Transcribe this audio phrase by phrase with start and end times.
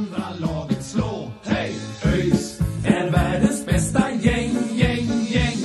[0.00, 1.30] andra laget slå.
[1.42, 1.74] Hej!
[2.04, 5.58] ÖIS är världens bästa gäng, gäng, gäng.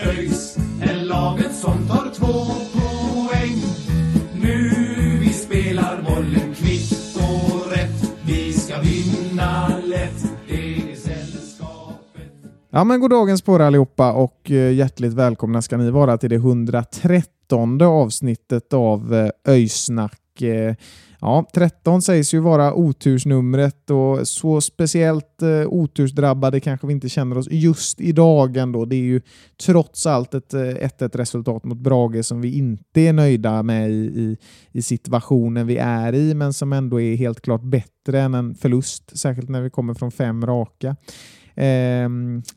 [0.00, 3.58] ÖIS är laget som tar två poäng.
[4.42, 4.70] Nu
[5.20, 8.12] vi spelar bollen kvitt och rätt.
[8.26, 10.32] Vi ska vinna lätt.
[10.48, 12.32] Det är sällskapet.
[12.70, 16.30] Ja men god dagens på er allihopa och eh, hjärtligt välkomna ska ni vara till
[16.30, 20.42] det 113 avsnittet av eh, Öjsnack.
[20.42, 20.74] Eh,
[21.20, 27.38] Ja, 13 sägs ju vara otursnumret och så speciellt eh, otursdrabbade kanske vi inte känner
[27.38, 28.84] oss just idag ändå.
[28.84, 29.20] Det är ju
[29.66, 33.94] trots allt ett eh, 1-1 resultat mot Brage som vi inte är nöjda med i,
[33.94, 34.36] i,
[34.72, 39.18] i, situationen vi är i, men som ändå är helt klart bättre än en förlust,
[39.18, 40.88] särskilt när vi kommer från fem raka.
[41.54, 42.08] Eh,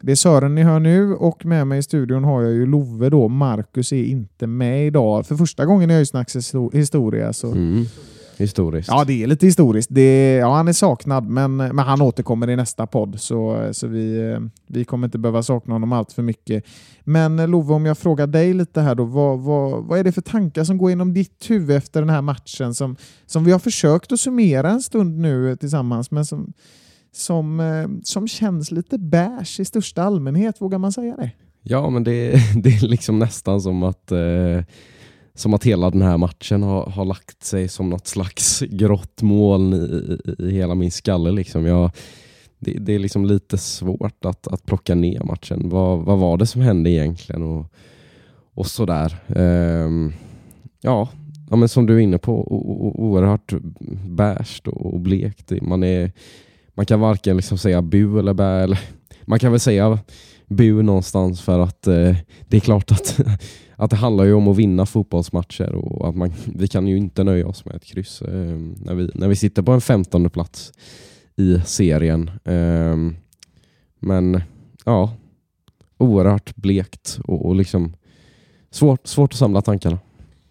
[0.01, 3.09] det är Sören ni hör nu och med mig i studion har jag ju Love
[3.09, 3.27] då.
[3.27, 6.35] Marcus är inte med idag för första gången i Öjsnacks
[6.73, 7.33] historia.
[7.33, 7.85] Så mm.
[8.41, 8.89] Historiskt.
[8.89, 9.89] Ja, det är lite historiskt.
[9.91, 14.37] Det, ja, han är saknad, men, men han återkommer i nästa podd, så, så vi,
[14.67, 16.63] vi kommer inte behöva sakna honom allt för mycket.
[17.03, 20.21] Men Love, om jag frågar dig lite här då, vad, vad, vad är det för
[20.21, 24.11] tankar som går genom ditt huvud efter den här matchen som, som vi har försökt
[24.11, 26.53] att summera en stund nu tillsammans, men som,
[27.11, 31.31] som, eh, som känns lite bärs i största allmänhet, vågar man säga det?
[31.61, 32.31] Ja, men det,
[32.63, 34.61] det är liksom nästan som att eh
[35.33, 39.73] som att hela den här matchen har, har lagt sig som något slags grått moln
[39.73, 41.31] i, i, hela min skalle.
[41.31, 41.65] Liksom.
[41.65, 41.91] Jag,
[42.59, 45.69] det, det, är liksom lite svårt att, att plocka ner matchen.
[45.69, 47.43] Vad, vad var det som hände egentligen?
[47.43, 47.65] Och,
[48.53, 49.15] och sådär.
[49.27, 50.13] Um,
[50.81, 51.09] ja,
[51.49, 53.53] ja, men som du är inne på, o, o, oerhört
[54.05, 55.51] bärst och blekt.
[55.61, 56.11] Man, är,
[56.73, 58.63] man kan varken liksom säga bu eller bä.
[58.63, 58.79] Eller,
[59.25, 59.99] man kan väl säga
[60.47, 62.15] bu någonstans för att eh,
[62.47, 63.19] det är klart att
[63.81, 67.23] att det handlar ju om att vinna fotbollsmatcher och att man, vi kan ju inte
[67.23, 70.73] nöja oss med ett kryss eh, när, vi, när vi sitter på en femtonde plats
[71.35, 72.31] i serien.
[72.43, 72.97] Eh,
[73.99, 74.41] men
[74.85, 75.13] ja,
[75.97, 77.93] oerhört blekt och, och liksom
[78.71, 79.99] svårt, svårt att samla tankarna.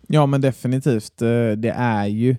[0.07, 1.23] Ja, men definitivt.
[1.23, 2.37] Eh, det är ju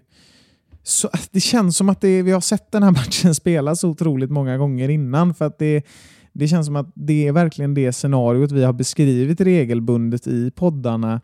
[0.84, 4.58] så, det känns som att det, vi har sett den här matchen spelas otroligt många
[4.58, 5.34] gånger innan.
[5.34, 5.86] för att det
[6.34, 11.22] det känns som att det är verkligen det scenariot vi har beskrivit regelbundet i poddarna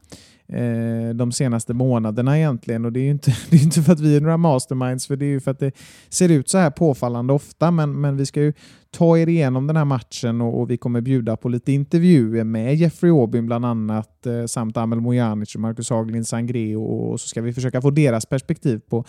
[0.47, 2.85] eh, de senaste månaderna egentligen.
[2.85, 5.15] Och det är ju inte, det är inte för att vi är några masterminds, för
[5.15, 5.71] det är ju för att det
[6.09, 7.71] ser ut så här påfallande ofta.
[7.71, 8.53] Men, men vi ska ju
[8.91, 12.75] ta er igenom den här matchen och, och vi kommer bjuda på lite intervjuer med
[12.75, 17.27] Jeffrey Aubin bland annat eh, samt Amel Mojanic och Marcus Haglind Sangré och, och så
[17.27, 19.05] ska vi försöka få deras perspektiv på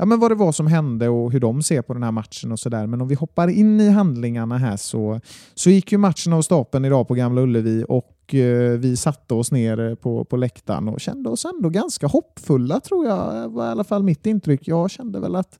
[0.00, 2.52] ja, men vad det var som hände och hur de ser på den här matchen
[2.52, 2.86] och sådär.
[2.86, 5.20] Men om vi hoppar in i handlingarna här så,
[5.54, 9.52] så gick ju matchen av stapeln idag på Gamla Ullevi och eh, vi satte oss
[9.52, 13.68] ner eh, på, på läktaren och kände oss ändå ganska hoppfulla tror jag, var i
[13.68, 14.68] alla fall mitt intryck.
[14.68, 15.58] Jag kände väl att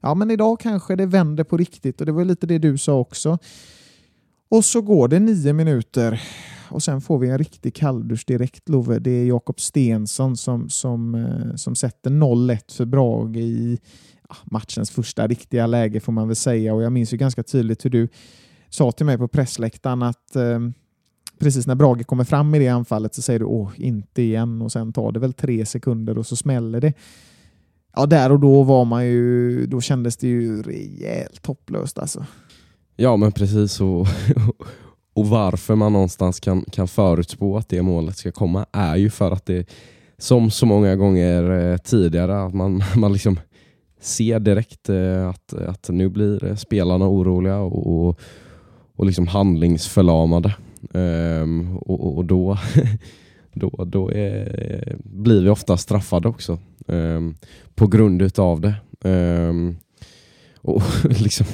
[0.00, 2.98] ja, men idag kanske det vänder på riktigt och det var lite det du sa
[2.98, 3.38] också.
[4.48, 6.22] Och så går det nio minuter
[6.72, 8.98] och sen får vi en riktig kalldusch direkt Love.
[8.98, 13.78] Det är Jakob Stensson som, som, eh, som sätter 0-1 för Brage i
[14.28, 17.84] ah, matchens första riktiga läge får man väl säga och jag minns ju ganska tydligt
[17.84, 18.08] hur du
[18.68, 20.58] sa till mig på pressläktaren att eh,
[21.38, 24.72] precis när Brage kommer fram i det anfallet så säger du åh, inte igen och
[24.72, 26.92] sen tar det väl tre sekunder och så smäller det.
[27.96, 32.26] Ja, där och då var man ju, då kändes det ju rejält hopplöst alltså.
[32.96, 33.80] Ja, men precis.
[33.80, 34.06] Och,
[35.14, 39.30] och varför man någonstans kan, kan förutspå att det målet ska komma är ju för
[39.30, 39.66] att det,
[40.18, 43.40] som så många gånger eh, tidigare, att man, man liksom
[44.00, 48.18] ser direkt eh, att, att nu blir spelarna oroliga och,
[48.96, 50.54] och liksom handlingsförlamade.
[50.92, 52.58] Um, och, och, då,
[53.52, 57.34] då, då är, blir vi ofta straffade också um,
[57.74, 58.74] på grund utav det.
[59.10, 59.76] Um,
[60.62, 61.46] och liksom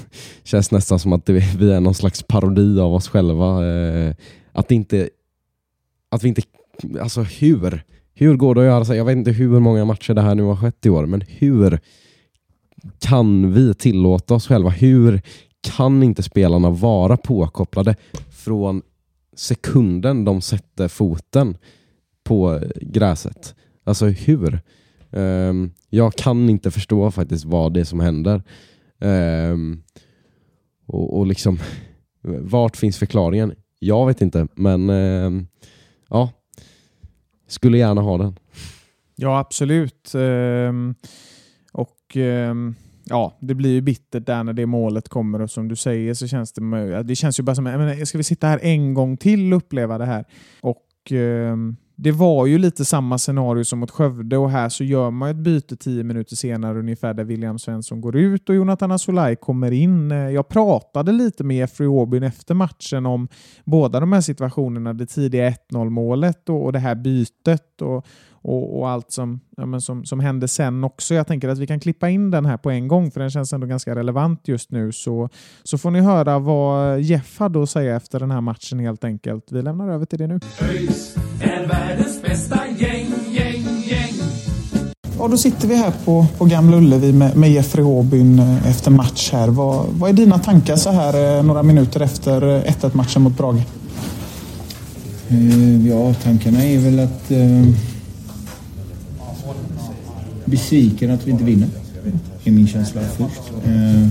[0.44, 3.66] känns nästan som att vi är någon slags parodi av oss själva.
[3.66, 4.14] Eh,
[4.52, 5.08] att inte,
[6.10, 6.42] att vi inte,
[7.00, 7.84] alltså hur?
[8.14, 8.94] Hur går det att göra så?
[8.94, 11.80] Jag vet inte hur många matcher det här nu har skett i år, men hur
[12.98, 14.70] kan vi tillåta oss själva?
[14.70, 15.22] Hur
[15.60, 17.96] kan inte spelarna vara påkopplade
[18.30, 18.82] från
[19.36, 21.56] sekunden de sätter foten
[22.24, 23.54] på gräset?
[23.84, 24.60] Alltså hur?
[25.10, 28.42] Ehm, jag kan inte förstå faktiskt vad det är som händer.
[29.00, 29.82] Um,
[30.86, 31.58] och, och liksom,
[32.22, 33.54] vart finns förklaringen?
[33.78, 35.46] Jag vet inte, men um,
[36.08, 36.30] ja,
[37.46, 38.38] skulle gärna ha den.
[39.16, 40.12] Ja, absolut.
[40.14, 40.94] Um,
[41.72, 42.16] och
[43.04, 46.28] ja, det blir ju bittert där när det målet kommer och som du säger så
[46.28, 46.60] känns det
[47.02, 49.98] Det känns ju bara som, menar, ska vi sitta här en gång till och uppleva
[49.98, 50.24] det här?
[50.60, 51.12] Och
[52.00, 55.36] det var ju lite samma scenario som mot Skövde och här så gör man ett
[55.36, 60.12] byte tio minuter senare ungefär där William Svensson går ut och Jonathan Asolaj kommer in.
[60.12, 63.28] Eh, jag pratade lite med Jeffrey Aubyn efter matchen om
[63.64, 68.06] båda de här situationerna, det tidiga 1-0 målet och, och det här bytet och,
[68.42, 71.14] och, och allt som, ja, men som, som hände sen också.
[71.14, 73.52] Jag tänker att vi kan klippa in den här på en gång för den känns
[73.52, 74.92] ändå ganska relevant just nu.
[74.92, 75.28] Så,
[75.62, 79.44] så får ni höra vad Jeff hade att säga efter den här matchen helt enkelt.
[79.50, 80.40] Vi lämnar över till det nu.
[80.60, 84.14] ÖIS är världens bästa gäng, gäng, gäng.
[85.18, 88.90] Ja, då sitter vi här på, på Gamla Ullevi med, med Jeffrey Aubyn eh, efter
[88.90, 89.48] match här.
[89.48, 93.36] Vad, vad är dina tankar så här eh, några minuter efter eh, 1-1 matchen mot
[93.36, 93.62] Brage?
[95.28, 97.30] Eh, Ja, tankarna är väl att...
[97.30, 97.62] Eh,
[100.48, 101.68] besviken att vi inte vinner.
[102.44, 103.52] är min känsla först.
[103.66, 104.08] Eh,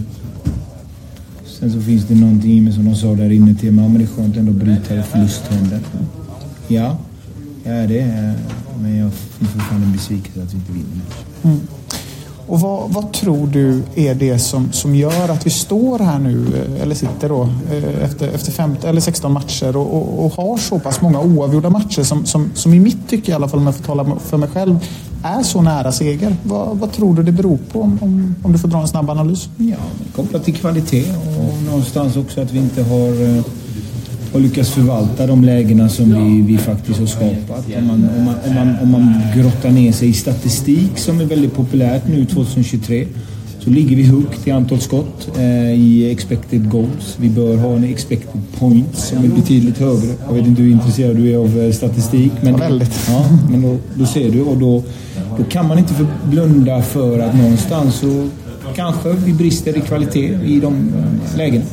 [1.46, 3.86] sen så finns det någonting i mig som de sa där inne till mig.
[3.86, 5.82] Ja, men det är skönt ändå att bryta förlusttrenden.
[6.68, 6.98] Ja,
[7.64, 8.00] jag är det.
[8.00, 8.34] Eh,
[8.82, 11.02] men jag är fortfarande besviken att vi inte vinner.
[11.44, 11.60] Mm.
[12.48, 16.46] Och vad, vad tror du är det som, som gör att vi står här nu,
[16.56, 20.58] eh, eller sitter då, eh, efter, efter 15, eller 16 matcher och, och, och har
[20.58, 23.66] så pass många oavgjorda matcher som, som, som i mitt tycke i alla fall, om
[23.66, 24.80] jag får tala för mig själv,
[25.24, 26.36] är så nära seger?
[26.44, 29.10] Vad, vad tror du det beror på om, om, om du får dra en snabb
[29.10, 29.50] analys?
[29.58, 29.78] Ja,
[30.16, 31.06] kopplat till kvalitet
[31.40, 33.44] och någonstans också att vi inte har, eh,
[34.34, 37.66] har lyckats förvalta de lägena som vi, vi faktiskt har skapat.
[37.78, 41.26] Om man, om, man, om, man, om man grottar ner sig i statistik som är
[41.26, 43.08] väldigt populärt nu 2023
[43.68, 47.18] så ligger vi högt i antal skott eh, i expected goals.
[47.20, 50.10] Vi bör ha en expected points som är betydligt högre.
[50.28, 52.32] Jag vet inte hur intresserad du är av eh, statistik.
[52.42, 53.00] Men, Ja, väldigt.
[53.08, 54.84] Ja, men då, då ser du och då,
[55.38, 58.28] då kan man inte för- blunda för att någonstans så
[58.76, 61.66] kanske vi brister i kvalitet i de eh, lägena.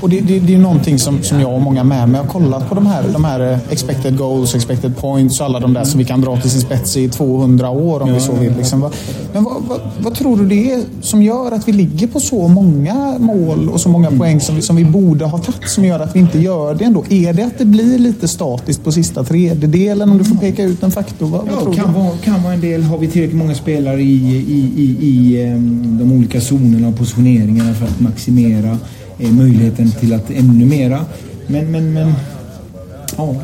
[0.00, 2.68] Och det, det, det är någonting som, som jag och många med mig har kollat
[2.68, 5.98] på de här, de här eh, expected goals, expected points och alla de där som
[5.98, 8.56] vi kan dra till sin spets i 200 år om vi så vill.
[8.56, 8.90] Liksom.
[9.32, 12.48] Men vad, vad, vad tror du det är som gör att vi ligger på så
[12.48, 16.00] många mål och så många poäng som vi, som vi borde ha tagit som gör
[16.00, 17.04] att vi inte gör det ändå?
[17.08, 20.82] Är det att det blir lite statiskt på sista tredjedelen om du får peka ut
[20.82, 21.26] en faktor?
[21.26, 22.82] Vad, Ja, kan vara, kan vara en del.
[22.82, 27.74] Har vi tillräckligt många spelare i, i, i, i ehm, de olika zonerna och positioneringarna
[27.74, 28.78] för att maximera
[29.18, 31.04] möjligheten till att ännu mera.
[31.46, 32.12] Men, men, men
[33.16, 33.34] ja,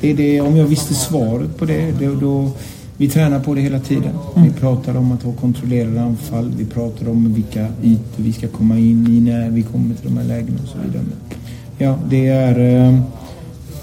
[0.00, 2.50] det är det, om jag visste svaret på det, då, då
[2.96, 4.12] vi tränar på det hela tiden.
[4.36, 6.52] Vi pratar om att ha kontrollerade anfall.
[6.58, 10.16] Vi pratar om vilka ytor vi ska komma in i när vi kommer till de
[10.16, 11.02] här lägena och så vidare.
[11.02, 11.38] Men,
[11.78, 12.86] ja, det är...
[12.88, 12.98] eh,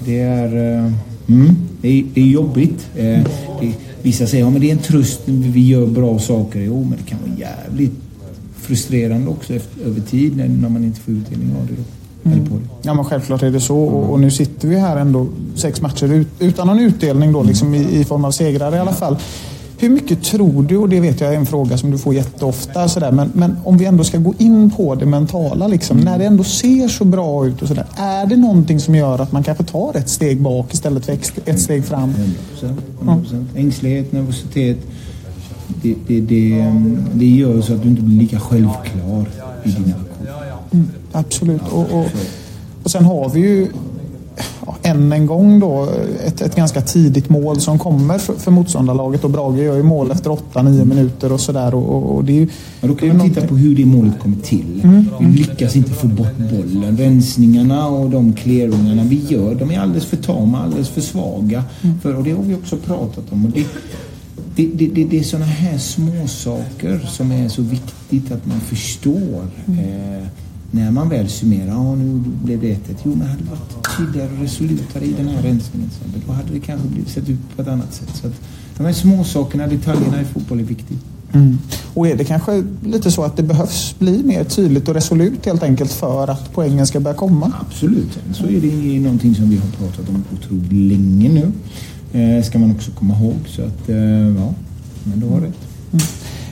[0.06, 0.94] det är, eh,
[1.27, 2.89] mm, det är, det är jobbigt.
[2.95, 3.19] Eh,
[3.62, 6.59] det, vissa säger att ja, det är en tröst när vi gör bra saker.
[6.59, 8.08] Jo, men det kan vara jävligt
[8.69, 11.74] frustrerande också efter, över tid när, när man inte får utdelning av det.
[11.74, 11.83] Då.
[12.24, 12.62] Det.
[12.81, 13.77] Ja, men självklart är det så.
[13.77, 17.75] Och, och nu sitter vi här ändå sex matcher ut, utan någon utdelning då, liksom
[17.75, 19.18] i, i form av segrar i alla fall.
[19.77, 22.89] Hur mycket tror du, och det vet jag är en fråga som du får jätteofta,
[22.89, 26.25] sådär, men, men om vi ändå ska gå in på det mentala, liksom, när det
[26.25, 27.86] ändå ser så bra ut och sådär.
[27.98, 31.13] Är det någonting som gör att man kanske tar ett steg bak istället för
[31.46, 32.13] ett, steg fram?
[32.62, 32.75] 100%.
[33.01, 33.46] 100%.
[33.55, 34.77] Ängslighet, nervositet.
[35.81, 36.73] Det, det, det,
[37.13, 39.25] det gör så att du inte blir lika självklar
[39.63, 40.85] i dina aktioner.
[41.11, 41.61] Absolut.
[41.71, 42.05] Och, och,
[42.83, 43.67] och sen har vi ju
[44.65, 45.89] ja, än en gång då
[46.25, 50.11] ett, ett ganska tidigt mål som kommer för, för motståndarlaget och Brage gör ju mål
[50.11, 51.75] efter 8-9 minuter och sådär.
[51.75, 52.47] Och, och, och det är ju,
[52.81, 54.81] Ja, då kan vi titta på hur det målet kommer till.
[55.19, 56.97] Vi lyckas inte få bort bollen.
[56.97, 61.63] Rensningarna och de clearingarna vi gör, de är alldeles för tama, alldeles för svaga.
[62.01, 63.45] För, och det har vi också pratat om.
[63.45, 63.65] Och det,
[64.60, 68.60] det, det, det, det är sådana här små saker som är så viktigt att man
[68.60, 69.48] förstår.
[69.68, 70.28] Eh,
[70.72, 74.30] när man väl summerar, ja nu blev det 1 Jo, men hade det varit tydligare
[74.34, 75.89] och resolutare i den här rensningen,
[76.28, 78.10] då hade det kanske blivit sett ut på ett annat sätt.
[78.13, 78.34] Så att
[78.78, 81.00] de här små sakerna, detaljerna i fotboll är viktigt.
[81.32, 81.58] Mm.
[81.94, 85.63] Och är det kanske lite så att det behövs bli mer tydligt och resolut helt
[85.63, 87.51] enkelt för att poängen ska börja komma?
[87.68, 88.20] Absolut.
[88.34, 91.51] Så är det någonting som vi har pratat om otroligt länge nu.
[92.13, 93.39] Eh, ska man också komma ihåg.
[93.48, 94.54] Så att, eh, ja,
[95.04, 95.60] men du har rätt.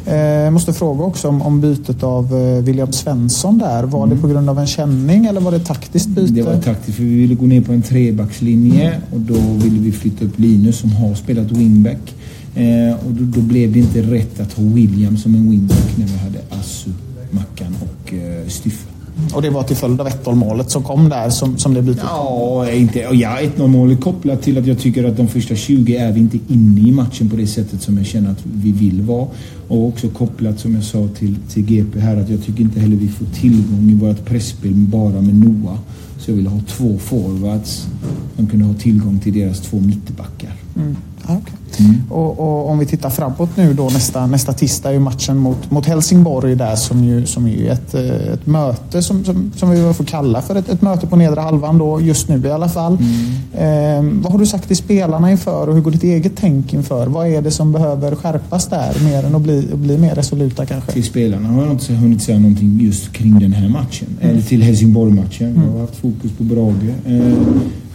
[0.06, 3.84] Eh, Jag måste fråga också om, om bytet av eh, William Svensson där.
[3.84, 6.34] Var det på grund av en känning eller var det taktiskt byte?
[6.34, 9.92] Det var taktiskt för vi ville gå ner på en trebackslinje och då ville vi
[9.92, 12.16] flytta upp Linus som har spelat wingback.
[12.56, 16.06] Eh, och då, då, blev det inte rätt att ha William som en wingback när
[16.06, 16.90] vi hade Assu,
[17.32, 18.97] Mackan och eh, Styffe.
[19.34, 22.04] Och det var till följd av 1-0 målet som kom där som, som det bytet?
[22.04, 26.12] Ja, inte, ja 1-0 målet kopplat till att jag tycker att de första 20 är
[26.12, 29.28] vi inte inne i matchen på det sättet som jag känner att vi vill vara.
[29.68, 32.96] Och också kopplat som jag sa till, till GP här att jag tycker inte heller
[32.96, 35.78] vi får tillgång i vårt pressspel bara med Noah.
[36.20, 37.88] Så jag ville ha två forwards
[38.36, 40.67] som kunde ha tillgång till deras två mittbackar.
[40.78, 40.96] Mm.
[41.26, 41.54] Ah, okay.
[41.80, 42.02] Mm.
[42.10, 45.72] Och, och, om vi tittar framåt nu då nästa, nästa tisdag är ju matchen mot,
[45.72, 49.94] mot Helsingborg där som ju, som är ett, eh, ett möte som, som, som vi
[49.94, 52.98] får kalla för ett, ett möte på nedre halvan då just nu i alla fall.
[52.98, 54.18] Mm.
[54.18, 57.08] Eh, vad har du sagt till spelarna inför och hur går ditt eget tänk inför?
[57.08, 60.66] Vad är det som behöver skärpas där mer än att bli, att bli mer resoluta
[60.66, 60.92] kanske?
[60.92, 64.08] Till spelarna har jag inte hunnit säga någonting just kring den här matchen.
[64.22, 64.30] Mm.
[64.30, 65.62] Eller till Helsingborg-matchen.
[65.66, 66.94] Jag har haft fokus på Brage.
[67.06, 67.34] Eh,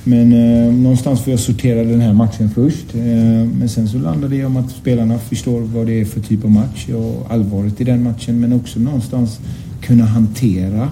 [0.05, 2.95] men eh, någonstans får jag sortera den här matchen först.
[2.95, 3.01] Eh,
[3.59, 6.51] men sen så landar det om att spelarna förstår vad det är för typ av
[6.51, 8.41] match och allvaret i den matchen.
[8.41, 9.41] Men också någonstans
[9.81, 10.89] kunna hantera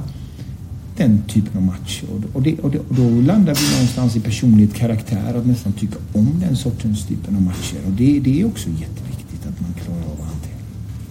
[0.97, 2.03] den typen av match.
[2.03, 5.73] Och, och, det, och, det, och då landar vi någonstans i personlighet, karaktär, att nästan
[5.73, 7.79] tycka om den sortens typen av matcher.
[7.87, 10.51] Och det, det är också jätteviktigt att man klarar av att hantera.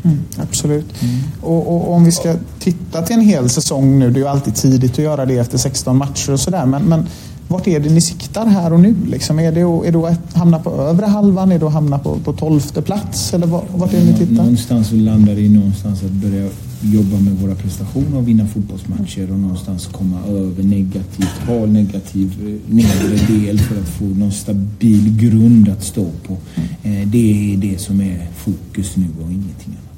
[0.04, 1.02] Mm, absolut.
[1.02, 1.16] Mm.
[1.42, 4.92] Och, om vi ska titta till en hel säsong nu, det är ju alltid tidigt
[4.92, 6.66] att göra det efter 16 matcher och sådär.
[6.66, 7.08] Men, men
[7.50, 8.96] vart är det ni siktar här och nu?
[9.06, 9.40] Liksom?
[9.40, 11.52] Är, det är det att hamna på övre halvan?
[11.52, 13.34] Är det att hamna på, på tolfte plats?
[13.34, 14.34] Eller vart är det ni tittar?
[14.34, 16.50] Någonstans så landar det i någonstans att börja
[16.82, 22.76] jobba med våra prestationer och vinna fotbollsmatcher och någonstans komma över negativt, ha negativ eh,
[22.76, 26.38] nedre del för att få någon stabil grund att stå på.
[26.84, 27.12] Mm.
[27.12, 29.89] Det är det som är fokus nu och ingenting annat.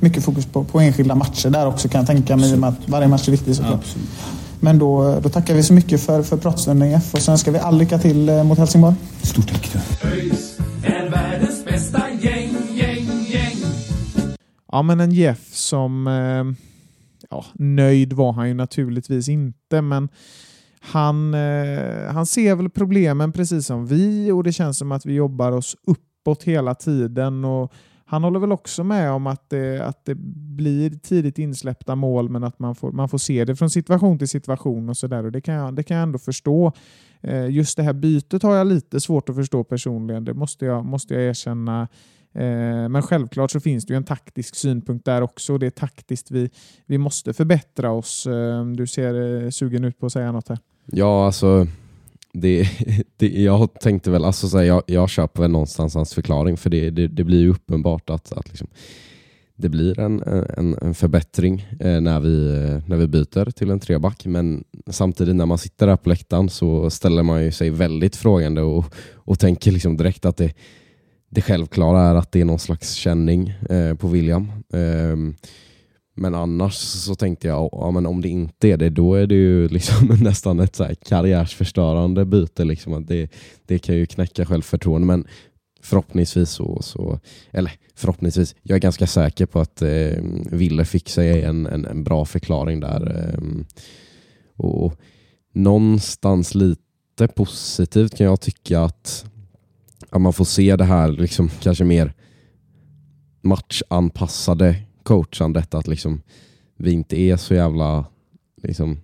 [0.00, 3.28] Mycket fokus på, på enskilda matcher där också kan jag tänka mig, att varje match
[3.28, 3.74] är viktig såklart.
[3.74, 4.08] Absolut.
[4.60, 7.58] Men då, då tackar vi så mycket för, för pratstunden IF och så önskar vi
[7.58, 8.94] all lycka till eh, mot Helsingborg.
[9.22, 9.74] Stort tack.
[10.84, 13.56] Är världens bästa gäng, gäng, gäng.
[14.72, 16.06] Ja, men en Jeff som...
[16.06, 16.66] Eh,
[17.30, 20.08] ja, nöjd var han ju naturligtvis inte, men
[20.80, 25.14] han, eh, han ser väl problemen precis som vi och det känns som att vi
[25.14, 27.44] jobbar oss uppåt hela tiden.
[27.44, 27.72] och
[28.10, 30.14] han håller väl också med om att det, att det
[30.56, 34.28] blir tidigt insläppta mål men att man får, man får se det från situation till
[34.28, 35.22] situation och sådär.
[35.22, 36.72] Det, kan jag, det kan jag ändå förstå.
[37.20, 40.24] Eh, just det här bytet har jag lite svårt att förstå personligen.
[40.24, 41.88] Det måste jag, måste jag erkänna.
[42.34, 45.58] Eh, men självklart så finns det ju en taktisk synpunkt där också.
[45.58, 46.50] Det är taktiskt vi,
[46.86, 48.26] vi måste förbättra oss.
[48.26, 50.58] Eh, du ser eh, sugen ut på att säga något här.
[50.86, 51.66] Ja, alltså
[52.32, 52.68] det,
[53.16, 56.70] det, jag tänkte väl, alltså, så här, jag, jag köper väl någonstans hans förklaring för
[56.70, 58.68] det, det, det blir ju uppenbart att, att liksom,
[59.56, 60.22] det blir en,
[60.56, 65.36] en, en förbättring eh, när, vi, eh, när vi byter till en treback men samtidigt
[65.36, 68.84] när man sitter där på läktaren så ställer man ju sig väldigt frågande och,
[69.14, 70.54] och tänker liksom direkt att det,
[71.30, 74.52] det självklara är att det är någon slags känning eh, på William.
[74.72, 75.16] Eh,
[76.20, 79.34] men annars så tänkte jag, ja, men om det inte är det, då är det
[79.34, 82.64] ju liksom nästan ett så här karriärsförstörande byte.
[82.64, 83.06] Liksom.
[83.06, 83.30] Det,
[83.66, 85.06] det kan ju knäcka självförtroende.
[85.06, 85.26] Men
[85.82, 91.42] förhoppningsvis så, så, eller förhoppningsvis, jag är ganska säker på att eh, Ville fick sig
[91.42, 93.32] en, en, en bra förklaring där.
[93.34, 93.64] Eh,
[94.56, 95.00] och
[95.54, 99.24] någonstans lite positivt kan jag tycka att,
[100.10, 102.14] att man får se det här liksom kanske mer
[103.42, 106.22] matchanpassade coachandet att liksom,
[106.76, 108.04] vi inte är så jävla
[108.62, 109.00] liksom,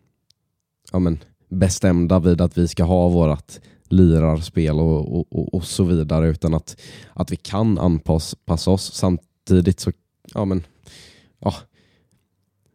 [0.93, 3.53] ja, men, bestämda vid att vi ska ha vårt
[3.89, 6.81] lirarspel och, och, och, och, så vidare utan att,
[7.13, 8.93] att vi kan anpassa oss.
[8.95, 9.93] Samtidigt så
[10.35, 10.63] ja, men,
[11.39, 11.55] ja,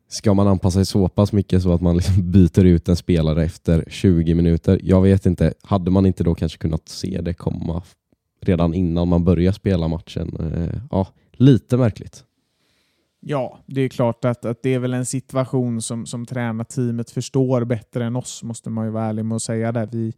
[0.07, 3.43] ska man anpassa sig så pass mycket så att man liksom byter ut en spelare
[3.43, 4.79] efter 20 minuter?
[4.83, 5.53] Jag vet inte.
[5.61, 7.83] Hade man inte då kanske kunnat se det komma
[8.41, 10.37] redan innan man börjar spela matchen?
[10.39, 12.23] Eh, ja, lite märkligt.
[13.23, 17.63] Ja, det är klart att, att det är väl en situation som, som tränarteamet förstår
[17.63, 19.71] bättre än oss, måste man ju vara ärlig med att säga.
[19.71, 19.89] Där.
[19.91, 20.13] Vi,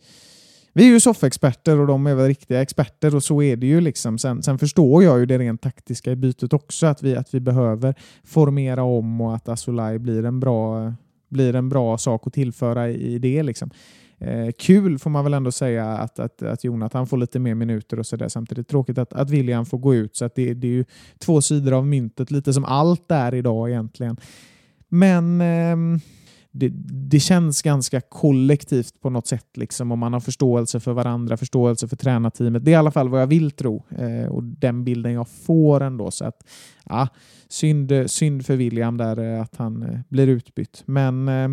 [0.74, 3.82] vi är ju soffexperter och de är väl riktiga experter och så är det ju.
[3.82, 4.18] liksom.
[4.18, 7.40] Sen, sen förstår jag ju det rent taktiska i bytet också, att vi, att vi
[7.40, 10.94] behöver formera om och att Asolaj blir en bra,
[11.30, 13.44] blir en bra sak att tillföra i, i det.
[13.44, 13.70] Liksom.
[14.24, 18.00] Eh, kul får man väl ändå säga att, att, att Jonathan får lite mer minuter
[18.00, 18.28] och sådär.
[18.28, 20.16] Samtidigt tråkigt att, att William får gå ut.
[20.16, 20.86] Så att det, det är ju
[21.20, 24.18] två sidor av myntet, lite som allt är idag egentligen.
[24.90, 26.00] Men eh,
[26.52, 26.70] det,
[27.10, 29.58] det, känns ganska kollektivt på något sätt.
[29.58, 32.66] Liksom, om man har förståelse för varandra, förståelse för tränarteamet.
[32.66, 35.82] Det är i alla fall vad jag vill tro eh, och den bilden jag får
[35.82, 36.12] ändå.
[36.12, 36.48] Så att,
[36.86, 37.08] ja,
[37.48, 40.84] synd, synd för William där eh, att han eh, blir utbytt.
[40.86, 41.50] Men eh,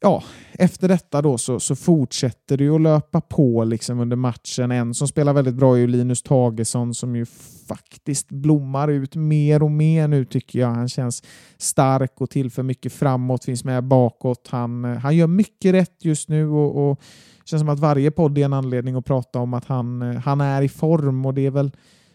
[0.00, 4.70] ja, efter detta då så, så fortsätter det ju att löpa på liksom under matchen.
[4.70, 7.26] En som spelar väldigt bra är ju Linus Tagesson som ju
[7.68, 10.68] faktiskt blommar ut mer och mer nu tycker jag.
[10.68, 11.22] Han känns
[11.58, 14.48] stark och tillför mycket framåt, finns med bakåt.
[14.50, 17.00] Han, han gör mycket rätt just nu och, och
[17.44, 20.62] känns som att varje podd är en anledning att prata om att han, han är
[20.62, 21.70] i form och det är väl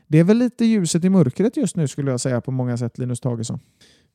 [0.07, 2.97] det är väl lite ljuset i mörkret just nu skulle jag säga på många sätt,
[2.97, 3.59] Linus Tagesson.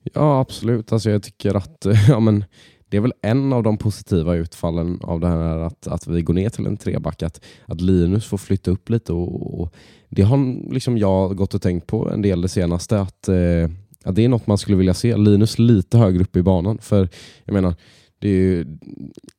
[0.02, 0.92] Ja, absolut.
[0.92, 2.44] Alltså, jag tycker att ja, men,
[2.90, 6.34] det är väl en av de positiva utfallen av det här att, att vi går
[6.34, 7.22] ner till en treback.
[7.22, 9.12] Att, att Linus får flytta upp lite.
[9.12, 9.74] Och, och
[10.08, 13.00] det har liksom jag gått och tänkt på en del det senaste.
[13.00, 13.70] Att, eh,
[14.04, 15.16] att det är något man skulle vilja se.
[15.16, 16.78] Linus lite högre upp i banan.
[16.78, 17.08] För
[17.44, 17.74] jag menar,
[18.18, 18.78] det är ju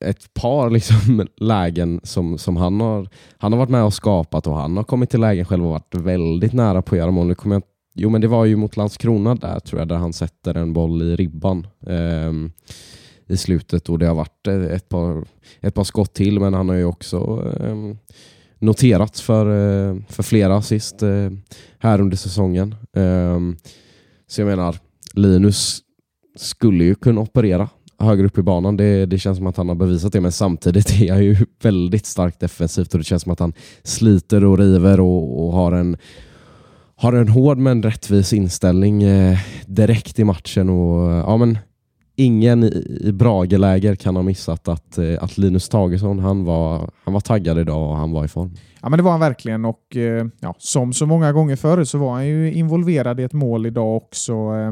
[0.06, 4.56] ett par liksom lägen som, som han, har, han har varit med och skapat och
[4.56, 7.28] han har kommit till lägen själv och varit väldigt nära på att göra mål.
[7.28, 10.14] Nu kommer jag, jo men det var ju mot Landskrona där tror jag, där han
[10.14, 11.68] sätter en boll i ribban.
[11.80, 12.52] Um,
[13.32, 15.26] i slutet och det har varit ett par,
[15.60, 17.18] ett par skott till men han har ju också
[17.60, 17.76] eh,
[18.60, 21.30] noterat för, eh, för flera assist eh,
[21.80, 22.76] här under säsongen.
[22.96, 23.40] Eh,
[24.28, 24.76] så jag menar,
[25.14, 25.80] Linus
[26.36, 27.70] skulle ju kunna operera
[28.00, 28.78] högre upp i banan.
[28.78, 32.06] Det, det känns som att han har bevisat det men samtidigt är han ju väldigt
[32.06, 35.98] starkt defensivt och det känns som att han sliter och river och, och har en
[36.96, 41.58] har en hård men rättvis inställning eh, direkt i matchen och ja men
[42.26, 47.14] ingen i, Brageläger Brage-läger kan ha missat att, eh, att Linus Tagesson han var, han
[47.14, 48.52] var taggad idag och han var i form.
[48.82, 51.98] Ja, men det var han verkligen och eh, ja, som så många gånger förr så
[51.98, 54.34] var han ju involverad i ett mål idag också.
[54.34, 54.72] Eh,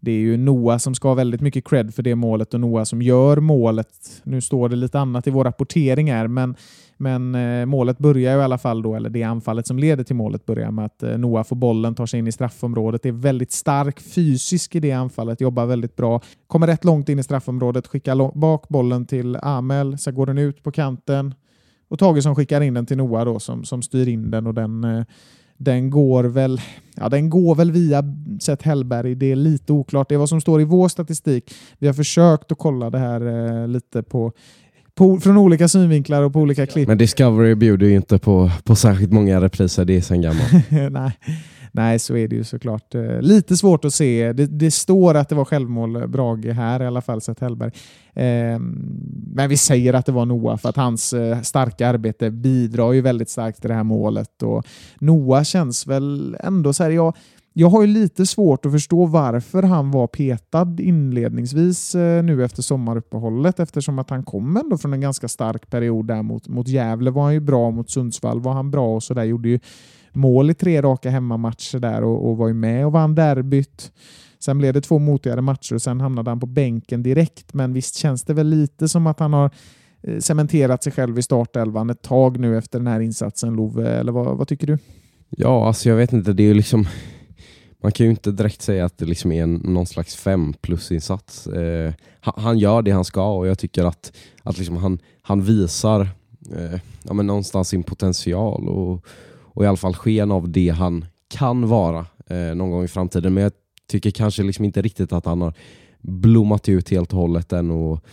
[0.00, 2.84] det är ju Noah som ska ha väldigt mycket cred för det målet och Noah
[2.84, 3.88] som gör målet.
[4.22, 6.54] Nu står det lite annat i vår rapportering här, men
[7.00, 10.46] men eh, målet börjar i alla fall då, eller det anfallet som leder till målet
[10.46, 14.00] börjar med att eh, Noah får bollen, tar sig in i straffområdet, är väldigt stark
[14.00, 18.68] fysisk i det anfallet, jobbar väldigt bra, kommer rätt långt in i straffområdet, skickar bak
[18.68, 21.34] bollen till Amel, sen går den ut på kanten
[21.88, 24.84] och Tagesson skickar in den till Noah då som, som styr in den och den
[24.84, 25.04] eh,
[25.56, 26.60] den går väl
[26.96, 28.04] ja, den går väl via
[28.40, 29.14] Seth Hellberg.
[29.14, 30.08] Det är lite oklart.
[30.08, 31.54] Det är vad som står i vår statistik.
[31.78, 34.32] Vi har försökt att kolla det här eh, lite på
[35.00, 36.88] på, från olika synvinklar och på olika klipp.
[36.88, 40.52] Men Discovery bjuder ju inte på, på särskilt många repriser, det är sen gammalt.
[40.90, 41.12] Nej.
[41.72, 42.94] Nej, så är det ju såklart.
[42.94, 44.32] Eh, lite svårt att se.
[44.32, 47.70] Det, det står att det var självmål eh, Brage här i alla fall, sett Hellberg.
[48.14, 48.58] Eh,
[49.34, 53.00] men vi säger att det var Noah för att hans eh, starka arbete bidrar ju
[53.00, 54.42] väldigt starkt till det här målet.
[54.42, 54.64] Och
[54.98, 57.16] Noah känns väl ändå så här, jag,
[57.52, 62.62] jag har ju lite svårt att förstå varför han var petad inledningsvis eh, nu efter
[62.62, 67.10] sommaruppehållet eftersom att han kom ändå från en ganska stark period där mot, mot Gävle
[67.10, 69.24] var han ju bra, mot Sundsvall var han bra och sådär.
[69.24, 69.60] Gjorde ju
[70.12, 73.92] mål i tre raka hemmamatcher där och, och var ju med och vann derbyt.
[74.38, 77.54] Sen blev det två motigare matcher och sen hamnade han på bänken direkt.
[77.54, 79.50] Men visst känns det väl lite som att han har
[80.02, 84.12] eh, cementerat sig själv i startelvan ett tag nu efter den här insatsen Love, eller
[84.12, 84.78] vad, vad tycker du?
[85.28, 86.32] Ja, alltså jag vet inte.
[86.32, 86.86] Det är ju liksom
[87.80, 91.46] man kan ju inte direkt säga att det liksom är en, någon slags fem plus-insats.
[91.46, 94.12] Eh, han, gör det han ska och jag tycker att,
[94.42, 96.00] att liksom han, han visar
[96.56, 99.04] eh, ja, men någonstans sin potential och,
[99.52, 103.34] och i alla fall sken av det han kan vara eh, någon gång i framtiden.
[103.34, 103.52] Men jag
[103.86, 105.54] tycker kanske liksom inte riktigt att han har
[106.00, 107.70] blommat ut helt och hållet än.
[107.70, 108.04] Och,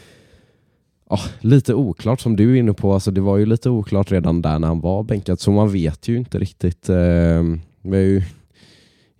[1.09, 2.93] ja, lite oklart som du är inne på.
[2.93, 6.07] Alltså, det var ju lite oklart redan där när han var bänkad så man vet
[6.07, 6.89] ju inte riktigt.
[6.89, 7.43] Eh,
[7.81, 8.23] vi har ju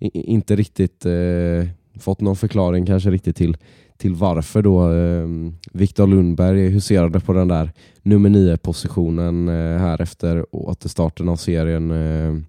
[0.00, 3.56] inte riktigt eh, fått någon förklaring kanske riktigt till,
[3.96, 5.28] till varför då eh,
[5.72, 11.90] Viktor Lundberg huserade på den där nummer nio positionen eh, här efter återstarten av serien.
[11.90, 12.42] Eh,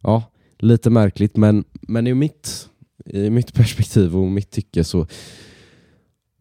[0.00, 0.22] ja,
[0.58, 2.68] lite märkligt men, men i, mitt,
[3.06, 5.06] i mitt perspektiv och mitt tycke så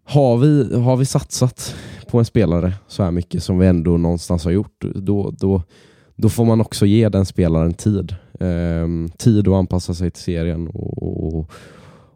[0.05, 1.75] har vi, har vi satsat
[2.07, 5.63] på en spelare så här mycket som vi ändå någonstans har gjort, då, då,
[6.15, 8.15] då får man också ge den spelaren tid.
[8.39, 11.51] Ehm, tid att anpassa sig till serien och, och,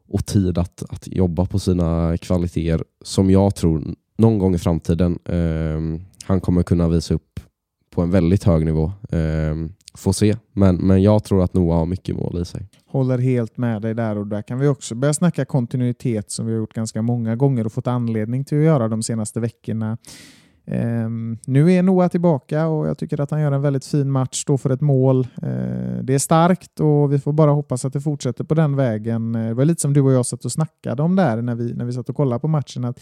[0.07, 5.19] och, tid att, att jobba på sina kvaliteter som jag tror någon gång i framtiden
[5.25, 7.39] eh, han kommer kunna visa upp
[7.89, 8.91] på en väldigt hög nivå.
[9.09, 9.55] Eh,
[9.97, 12.67] får se, men, men jag tror att Noah har mycket mål i sig.
[12.87, 16.51] Håller helt med dig där och där kan vi också börja snacka kontinuitet som vi
[16.51, 19.97] har gjort ganska många gånger och fått anledning till att göra de senaste veckorna.
[20.71, 24.41] Um, nu är Noah tillbaka och jag tycker att han gör en väldigt fin match,
[24.41, 25.27] står för ett mål.
[25.43, 29.35] Uh, det är starkt och vi får bara hoppas att det fortsätter på den vägen.
[29.35, 31.73] Uh, det var lite som du och jag satt och snackade om där när vi,
[31.73, 32.85] när vi satt och kollade på matchen.
[32.85, 32.99] Att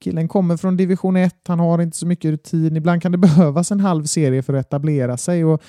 [0.00, 2.76] killen kommer från division 1, han har inte så mycket rutin.
[2.76, 5.44] Ibland kan det behövas en halv serie för att etablera sig.
[5.44, 5.62] Och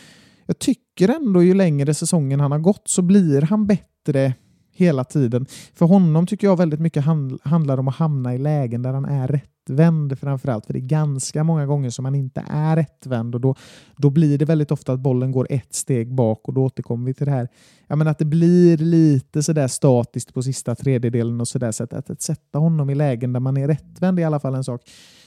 [0.45, 4.33] jag tycker ändå ju längre säsongen han har gått så blir han bättre
[4.71, 5.45] hela tiden.
[5.73, 7.05] För honom tycker jag väldigt mycket
[7.43, 10.65] handlar om att hamna i lägen där han är rätt rättvänd framförallt.
[10.65, 13.55] För det är ganska många gånger som man inte är rättvänd och då,
[13.97, 17.13] då blir det väldigt ofta att bollen går ett steg bak och då återkommer vi
[17.13, 17.47] till det här.
[17.87, 21.71] Ja, men att det blir lite sådär statiskt på sista tredjedelen och sådär.
[21.71, 24.39] Så att, att, att sätta honom i lägen där man är rättvänd är i alla
[24.39, 24.81] fall en sak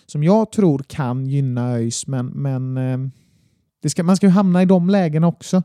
[0.06, 2.98] som jag tror kan gynna ÖIS, men, men eh,
[3.82, 5.62] det ska, man ska ju hamna i de lägena också.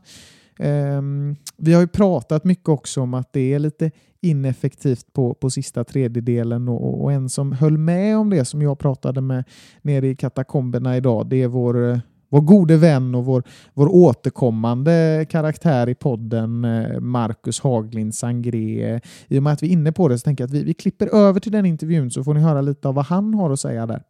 [0.58, 3.90] Um, vi har ju pratat mycket också om att det är lite
[4.24, 8.78] ineffektivt på, på sista tredjedelen och, och en som höll med om det som jag
[8.78, 9.44] pratade med
[9.82, 13.42] nere i katakomberna idag, det är vår, eh, vår gode vän och vår,
[13.74, 19.00] vår återkommande karaktär i podden, eh, Marcus Haglind Sangré.
[19.28, 20.74] I och med att vi är inne på det så tänker jag att vi, vi
[20.74, 23.60] klipper över till den intervjun så får ni höra lite av vad han har att
[23.60, 24.02] säga där.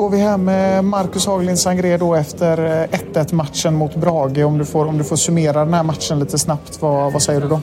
[0.00, 4.44] Står vi här med Marcus Haglind Sangré då efter 1-1 matchen mot Brage.
[4.44, 7.40] Om du, får, om du får summera den här matchen lite snabbt, vad, vad säger
[7.40, 7.60] du då?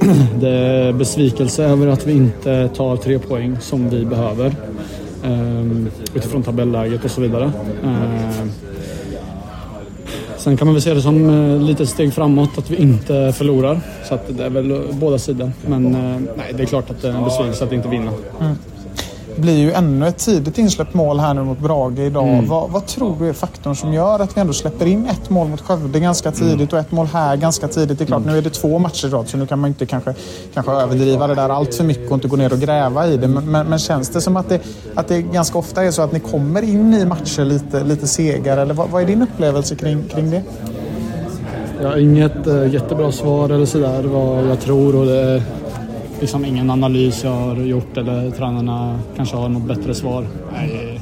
[0.40, 4.54] Det är besvikelse över att vi inte tar tre poäng som vi behöver.
[5.24, 7.52] Um, utifrån tabelläget och så vidare.
[7.82, 8.52] Um,
[10.36, 13.80] sen kan man väl se det som uh, lite steg framåt att vi inte förlorar.
[14.08, 15.52] Så att det är väl båda sidor.
[15.66, 18.12] Men uh, nej, det är klart att det är en besvikelse att inte vinna.
[18.40, 18.56] Mm.
[19.40, 22.28] Det blir ju ännu ett tidigt insläppt mål här nu mot Brage idag.
[22.28, 22.48] Mm.
[22.48, 25.48] Vad, vad, tror du är faktorn som gör att vi ändå släpper in ett mål
[25.48, 26.68] mot Skövde ganska tidigt mm.
[26.72, 27.98] och ett mål här ganska tidigt?
[27.98, 28.32] Det är klart, mm.
[28.32, 30.14] nu är det två matcher idag så nu kan man inte kanske,
[30.54, 33.28] kanske överdriva det där allt för mycket och inte gå ner och gräva i det.
[33.28, 34.60] Men, men, men, känns det som att det,
[34.94, 38.62] att det ganska ofta är så att ni kommer in i matcher lite, lite segare?
[38.62, 40.42] Eller vad, vad är din upplevelse kring, kring det?
[41.82, 45.42] Jag har inget äh, jättebra svar eller sådär vad jag tror och det
[46.20, 50.26] liksom ingen analys jag har gjort eller tränarna kanske har något bättre svar.
[50.52, 51.00] Nej,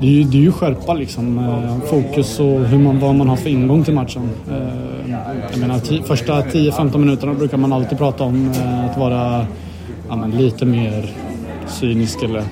[0.00, 1.38] det är ju, det är ju skärpa liksom.
[1.38, 4.30] Eh, fokus och hur man, vad man har för ingång till matchen.
[4.50, 5.16] Eh,
[5.50, 9.46] jag menar, första 10-15 minuterna brukar man alltid prata om eh, att vara
[10.08, 11.10] ja, men, lite mer
[11.66, 12.42] cynisk eller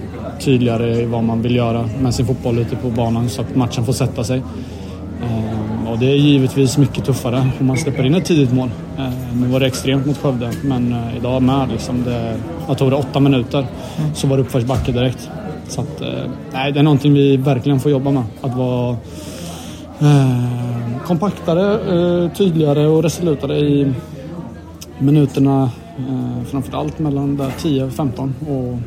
[0.40, 3.84] tydligare i vad man vill göra med sin fotboll ute på banan så att matchen
[3.84, 4.42] får sätta sig.
[5.96, 8.70] Och det är givetvis mycket tuffare om man släpper in ett tidigt mål.
[8.98, 12.37] Eh, nu var det extremt mot Skövde, men eh, idag med liksom det,
[12.68, 13.66] jag tog det åtta minuter
[14.14, 15.30] så var det uppförsbacke direkt.
[15.68, 18.22] Så att, eh, nej, det är någonting vi verkligen får jobba med.
[18.40, 18.96] Att vara
[20.00, 23.92] eh, kompaktare, eh, tydligare och resolutare i
[24.98, 25.70] minuterna.
[25.98, 28.78] Eh, framförallt mellan 10-15 och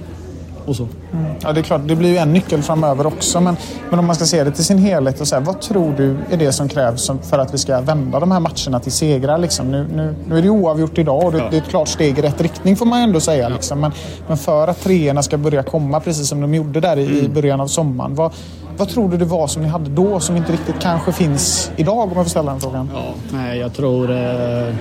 [0.74, 0.88] så.
[1.14, 1.26] Mm.
[1.42, 3.42] Ja, det är klart, det blir ju en nyckel framöver också.
[3.42, 3.58] Men,
[3.90, 6.18] men om man ska se det till sin helhet, och så här, vad tror du
[6.32, 9.38] är det som krävs för att vi ska vända de här matcherna till segrar?
[9.38, 9.72] Liksom?
[9.72, 11.48] Nu, nu, nu är det oavgjort idag och det, ja.
[11.52, 13.44] det, är ett klart steg i rätt riktning får man ändå säga.
[13.44, 13.50] Ja.
[13.50, 13.80] Liksom.
[13.80, 13.92] Men,
[14.28, 17.26] men för att treorna ska börja komma, precis som de gjorde där i, mm.
[17.26, 18.16] i början av sommaren.
[18.16, 18.34] Vad,
[18.78, 21.98] vad tror du det var som ni hade då som inte riktigt kanske finns idag
[21.98, 22.90] om jag får ställa den frågan?
[22.94, 24.76] Ja, nej, jag tror eh,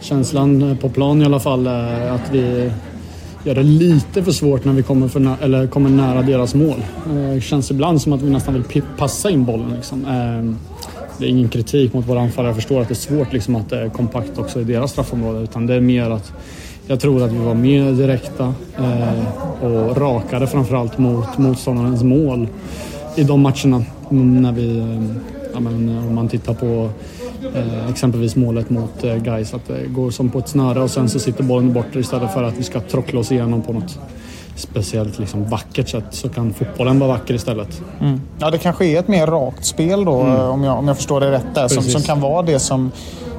[0.00, 2.72] känslan på plan i alla fall är att vi
[3.44, 6.82] gör det lite för svårt när vi kommer, för nä eller kommer nära deras mål.
[7.34, 9.74] Det känns ibland som att vi nästan vill passa in bollen.
[9.76, 10.04] Liksom.
[10.04, 10.58] Ehm,
[11.18, 12.48] det är ingen kritik mot våra anfallare.
[12.48, 15.40] Jag förstår att det är svårt liksom, att det är kompakt också i deras straffområde.
[15.40, 16.32] Utan det är mer att
[16.86, 22.48] jag tror att vi var mer direkta eh, och rakare framförallt mot motståndarens mål
[23.16, 23.84] i de matcherna.
[24.10, 25.14] När vi, ehm,
[25.54, 26.90] ja, men, om man tittar på
[27.54, 31.08] Eh, exempelvis målet mot eh, Gais att det går som på ett snöre och sen
[31.08, 33.98] så sitter bollen borta istället för att vi ska trockla oss igenom på något
[34.54, 37.82] speciellt liksom vackert sätt så kan fotbollen vara vacker istället.
[38.00, 38.20] Mm.
[38.38, 40.40] Ja, det kanske är ett mer rakt spel då mm.
[40.40, 42.90] om, jag, om jag förstår det rätt där som, som kan vara det som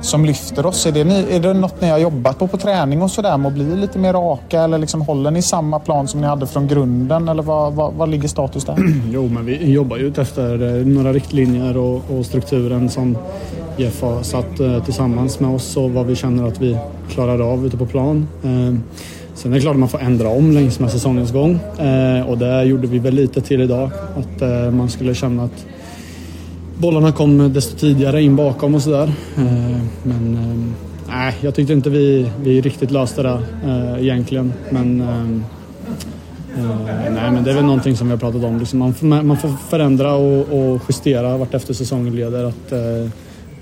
[0.03, 0.85] som lyfter oss?
[0.85, 3.47] Är det, ni, är det något ni har jobbat på på träning och sådär med
[3.47, 6.67] att bli lite mer raka eller liksom håller ni samma plan som ni hade från
[6.67, 8.75] grunden eller vad, vad, vad ligger status där?
[9.11, 13.17] jo, men vi jobbar ju efter eh, några riktlinjer och, och strukturen som
[13.77, 16.77] Jeff har satt eh, tillsammans med oss och vad vi känner att vi
[17.09, 18.27] klarar av ute på plan.
[18.43, 18.75] Eh,
[19.35, 22.37] sen är det klart att man får ändra om längs med säsongens gång eh, och
[22.37, 23.91] det gjorde vi väl lite till idag.
[24.17, 25.65] Att man skulle känna att
[26.77, 29.13] bollarna kom desto tidigare in bakom och sådär.
[30.03, 30.73] Men
[31.09, 33.39] nej, jag tyckte inte vi, vi riktigt löste det
[33.99, 34.53] egentligen.
[34.69, 34.97] Men
[37.11, 38.59] nej, men det är väl någonting som vi har pratat om.
[38.59, 42.43] Liksom man, får, man får förändra och, och justera vart efter säsongen leder.
[42.43, 42.73] Att,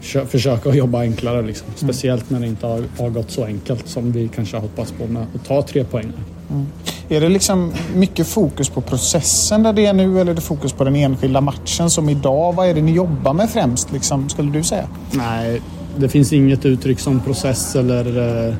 [0.01, 1.41] försöka jobba enklare.
[1.41, 1.67] Liksom.
[1.75, 5.07] Speciellt när det inte har, har gått så enkelt som vi kanske har hoppats på
[5.07, 6.13] med att ta tre poäng.
[6.49, 6.65] Mm.
[7.09, 10.73] Är det liksom mycket fokus på processen där det är nu eller är det fokus
[10.73, 12.53] på den enskilda matchen som idag?
[12.53, 14.87] Vad är det ni jobbar med främst, liksom, skulle du säga?
[15.11, 15.61] Nej,
[15.97, 18.55] det finns inget uttryck som process eller eh,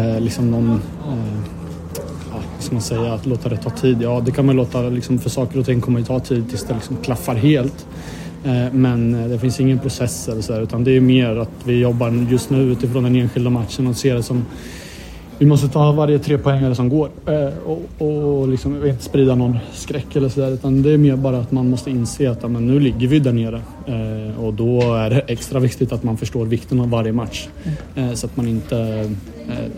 [0.00, 0.70] eh liksom någon...
[1.08, 1.46] Eh,
[2.58, 3.12] ska man säga?
[3.12, 4.02] Att låta det ta tid.
[4.02, 6.64] Ja, det kan man låta liksom, för saker och ting kommer att ta tid tills
[6.64, 7.86] det liksom klaffar helt.
[8.46, 11.50] Eh, Men eh, det finns ingen process eller så här, utan det är mer att
[11.64, 14.44] vi jobbar just nu utifrån den enskilda matchen och ser det som
[15.38, 19.58] vi måste ta varje tre poängare som går eh, och, och liksom inte sprida någon
[19.72, 22.80] skräck eller sådär utan det är mer bara att man måste inse att men nu
[22.80, 23.60] ligger vi där nere
[24.38, 27.48] och då är det extra viktigt att man förstår vikten av varje match
[27.96, 29.10] eh, så att man inte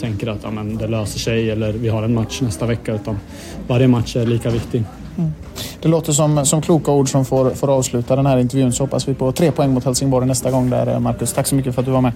[0.01, 3.17] tänker att men det löser sig eller vi har en match nästa vecka utan
[3.67, 4.85] varje match är lika viktig.
[5.81, 9.09] Det låter som, som kloka ord som får, får avsluta den här intervjun så hoppas
[9.09, 11.33] vi på tre poäng mot Helsingborg nästa gång där eh, Marcus.
[11.33, 12.13] Tack så mycket för att du var med.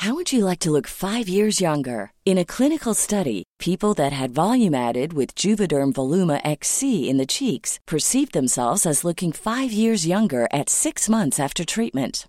[0.00, 2.12] How would you like to look five years younger?
[2.24, 7.26] In a clinical study, people that had volume added with Juvederm Voluma XC in the
[7.26, 12.28] cheeks perceived themselves as looking five years younger at six months after treatment.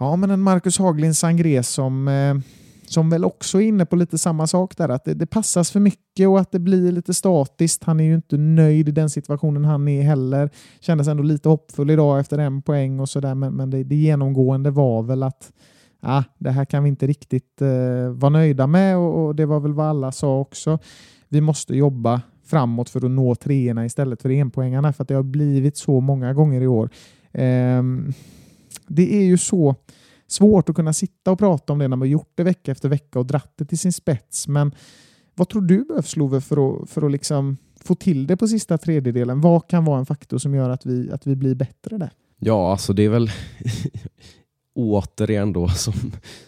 [0.00, 2.34] Ja, men en Marcus Haglind Sangré som, eh,
[2.86, 5.80] som väl också är inne på lite samma sak där, att det, det passas för
[5.80, 7.84] mycket och att det blir lite statiskt.
[7.84, 10.50] Han är ju inte nöjd i den situationen han är heller.
[10.80, 14.70] Kändes ändå lite hoppfull idag efter en poäng och sådär, men, men det, det genomgående
[14.70, 15.52] var väl att
[16.00, 19.60] ah, det här kan vi inte riktigt eh, vara nöjda med och, och det var
[19.60, 20.78] väl vad alla sa också.
[21.28, 25.22] Vi måste jobba framåt för att nå treorna istället för enpoängarna för att det har
[25.22, 26.90] blivit så många gånger i år.
[27.32, 28.12] Ehm,
[28.90, 29.74] det är ju så
[30.26, 33.18] svårt att kunna sitta och prata om det när man gjort det vecka efter vecka
[33.18, 34.48] och dratt det till sin spets.
[34.48, 34.74] Men
[35.34, 38.78] vad tror du behövs Love för att, för att liksom få till det på sista
[38.78, 39.40] tredjedelen?
[39.40, 42.10] Vad kan vara en faktor som gör att vi, att vi blir bättre där?
[42.38, 43.30] Ja, alltså det är väl
[44.74, 45.94] återigen då som,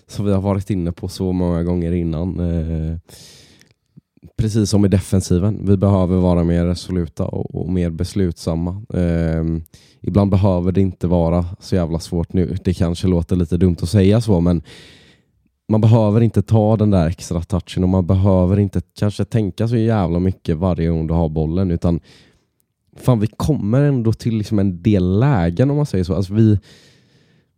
[0.07, 2.40] som vi har varit inne på så många gånger innan.
[2.40, 2.98] Eh,
[4.37, 5.67] precis som i defensiven.
[5.67, 8.83] Vi behöver vara mer resoluta och, och mer beslutsamma.
[8.95, 9.45] Eh,
[10.01, 12.57] ibland behöver det inte vara så jävla svårt nu.
[12.65, 14.63] Det kanske låter lite dumt att säga så, men
[15.69, 19.77] man behöver inte ta den där extra touchen och man behöver inte kanske tänka så
[19.77, 22.01] jävla mycket varje gång du har bollen, utan
[22.97, 26.15] fan, vi kommer ändå till liksom en del lägen om man säger så.
[26.15, 26.59] Alltså vi,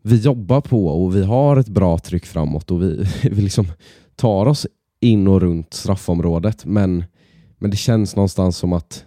[0.03, 3.67] vi jobbar på och vi har ett bra tryck framåt och vi, vi liksom
[4.17, 4.67] tar oss
[5.05, 6.65] in och runt straffområdet.
[6.65, 7.05] Men,
[7.59, 9.05] men det känns någonstans som att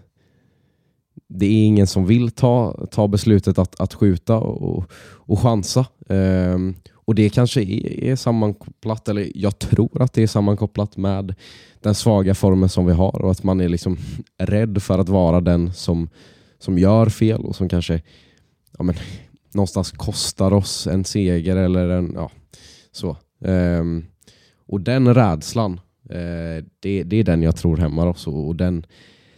[1.29, 5.85] det är ingen som vill ta, ta beslutet att, att skjuta och, och chansa.
[6.09, 11.35] Um, och det kanske är, är sammankopplat, eller jag tror att det är sammankopplat med
[11.81, 13.97] den svaga formen som vi har och att man är liksom
[14.37, 16.09] rädd för att vara den som,
[16.59, 18.01] som gör fel och som kanske
[18.77, 18.95] ja, men,
[19.53, 22.31] någonstans kostar oss en seger eller en, ja,
[22.91, 23.17] så.
[23.39, 24.05] Um,
[24.67, 25.79] och den rädslan,
[26.09, 28.85] eh, det, det är den jag tror hämmar oss och, och den,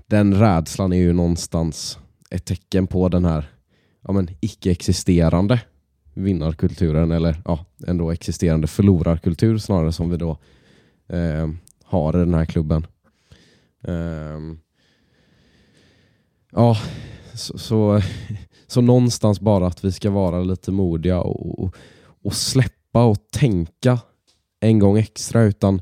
[0.08, 3.50] den rädslan är ju någonstans ett tecken på den här
[4.02, 5.60] ja, men, icke-existerande
[6.14, 10.38] vinnarkulturen eller ja, ändå existerande förlorarkultur snarare som vi då
[11.08, 11.50] eh,
[11.84, 12.88] har i den här klubben.
[13.84, 14.40] Eh,
[16.52, 16.78] ja,
[17.34, 18.02] så, så,
[18.68, 21.76] så någonstans bara att vi ska vara lite modiga och, och,
[22.24, 24.00] och släppa och tänka
[24.60, 25.82] en gång extra utan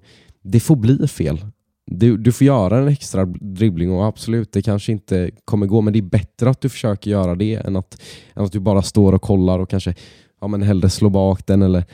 [0.51, 1.45] det får bli fel.
[1.91, 5.93] Du, du får göra en extra dribbling och absolut, det kanske inte kommer gå men
[5.93, 8.01] det är bättre att du försöker göra det än att,
[8.35, 9.95] än att du bara står och kollar och kanske
[10.41, 11.85] ja, men hellre slår bak den eller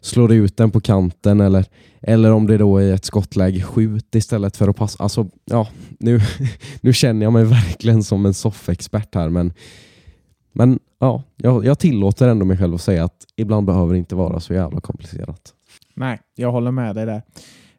[0.00, 1.64] slår ut den på kanten eller,
[2.00, 5.02] eller om det då är ett skottläge, skjut istället för att passa.
[5.02, 6.20] Alltså, ja, nu,
[6.80, 9.52] nu känner jag mig verkligen som en soffexpert här men
[10.52, 14.14] Men ja, jag, jag tillåter ändå mig själv att säga att ibland behöver det inte
[14.14, 15.54] vara så jävla komplicerat.
[15.94, 17.22] Nej, jag håller med dig där.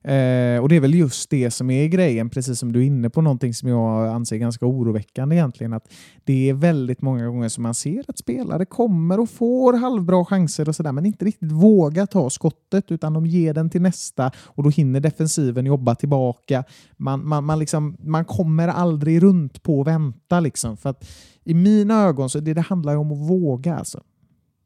[0.03, 3.09] Eh, och Det är väl just det som är grejen, precis som du är inne
[3.09, 5.73] på, någonting som jag anser ganska oroväckande egentligen.
[5.73, 10.25] Att Det är väldigt många gånger som man ser att spelare kommer och får halvbra
[10.25, 14.31] chanser och sådär, men inte riktigt vågar ta skottet, utan de ger den till nästa
[14.37, 16.63] och då hinner defensiven jobba tillbaka.
[16.97, 20.39] Man, man, man, liksom, man kommer aldrig runt på att vänta.
[20.39, 21.09] Liksom, för att
[21.43, 23.75] I mina ögon så det, det handlar om att våga.
[23.75, 24.01] Alltså.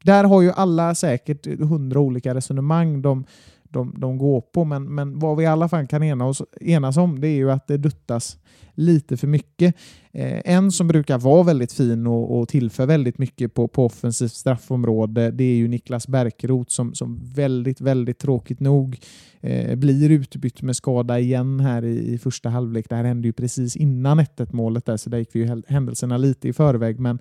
[0.04, 3.02] Där har ju alla säkert hundra olika resonemang.
[3.02, 3.24] De,
[3.68, 4.64] de, de går på.
[4.64, 7.50] Men, men vad vi i alla fall kan ena oss, enas om det är ju
[7.50, 8.38] att det duttas
[8.78, 9.74] lite för mycket.
[10.12, 14.32] Eh, en som brukar vara väldigt fin och, och tillför väldigt mycket på, på offensivt
[14.32, 18.98] straffområde det är ju Niklas Bärkroth som, som väldigt, väldigt tråkigt nog
[19.40, 22.88] eh, blir utbytt med skada igen här i, i första halvlek.
[22.88, 26.16] Det här hände ju precis innan 1-1 målet där så där gick vi ju händelserna
[26.16, 27.00] lite i förväg.
[27.00, 27.18] Men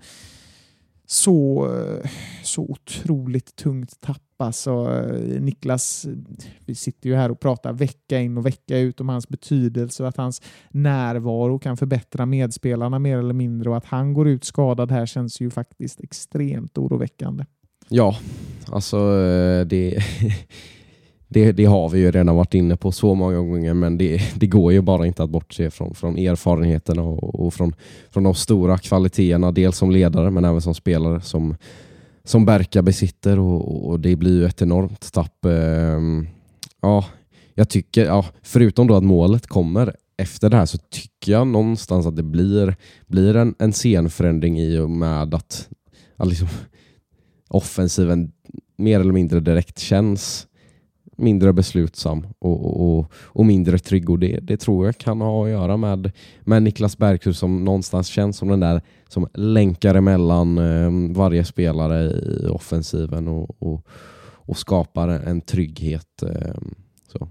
[1.10, 2.10] så, eh,
[2.44, 4.22] så otroligt tungt tapp.
[4.40, 6.14] Alltså, eh, Niklas, eh,
[6.66, 10.10] vi sitter ju här och pratar vecka in och vecka ut om hans betydelse och
[10.10, 14.92] att hans närvaro kan förbättra medspelarna mer eller mindre och att han går ut skadad
[14.92, 17.46] här känns ju faktiskt extremt oroväckande.
[17.90, 18.18] Ja,
[18.68, 18.98] alltså
[19.64, 20.04] det,
[21.28, 24.48] det, det, har vi ju redan varit inne på så många gånger, men det, det
[24.48, 27.76] går ju bara inte att bortse från, från erfarenheterna och, och, från,
[28.10, 31.56] från de stora kvaliteterna, dels som ledare men även som spelare som,
[32.24, 35.46] som Berka besitter och, och det blir ju ett enormt tapp.
[35.46, 36.28] Ehm,
[36.82, 37.06] ja,
[37.54, 42.06] jag tycker, ja, förutom då att målet kommer efter det här så tycker jag någonstans
[42.06, 42.76] att det blir,
[43.08, 45.70] blir en, en scenförändring i och med att,
[46.16, 46.48] att liksom,
[47.48, 48.32] offensiven
[48.76, 50.47] mer eller mindre direkt känns
[51.18, 54.10] mindre beslutsam och, och, och mindre trygg.
[54.10, 58.08] Och det, det tror jag kan ha att göra med, med Niklas Berghus som någonstans
[58.08, 63.88] känns som den där som länkar emellan eh, varje spelare i offensiven och, och,
[64.34, 66.24] och skapar en trygghet.
[66.24, 66.56] Eh,
[67.12, 67.30] så.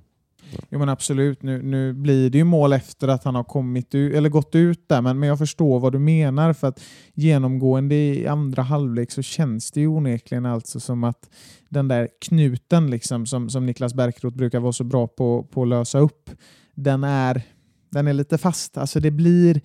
[0.71, 4.15] Jo men absolut, nu, nu blir det ju mål efter att han har kommit ut,
[4.15, 6.81] eller gått ut där, men, men jag förstår vad du menar för att
[7.15, 11.31] genomgående i andra halvlek så känns det ju onekligen alltså som att
[11.69, 15.69] den där knuten liksom, som, som Niklas Bärkroth brukar vara så bra på, på att
[15.69, 16.31] lösa upp,
[16.75, 17.43] den är,
[17.91, 18.79] den är lite fast.
[18.79, 19.61] Alltså det blir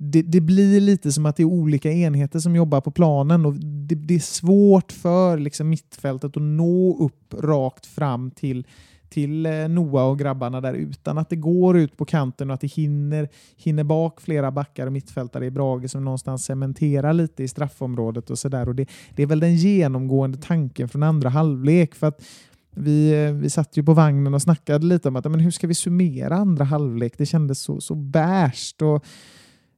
[0.00, 3.54] det, det, blir lite som att det är olika enheter som jobbar på planen och
[3.54, 8.66] det, det är svårt för liksom mittfältet att nå upp rakt fram till
[9.08, 12.60] till eh, Noah och grabbarna där utan att det går ut på kanten och att
[12.60, 17.48] det hinner, hinner bak flera backar och mittfältare i Brage som någonstans cementerar lite i
[17.48, 18.72] straffområdet och sådär.
[18.72, 21.94] Det, det är väl den genomgående tanken från andra halvlek.
[21.94, 22.22] för att
[22.70, 25.66] vi, eh, vi satt ju på vagnen och snackade lite om att men hur ska
[25.66, 27.14] vi summera andra halvlek?
[27.18, 28.82] Det kändes så, så bärst.
[28.82, 29.04] Och,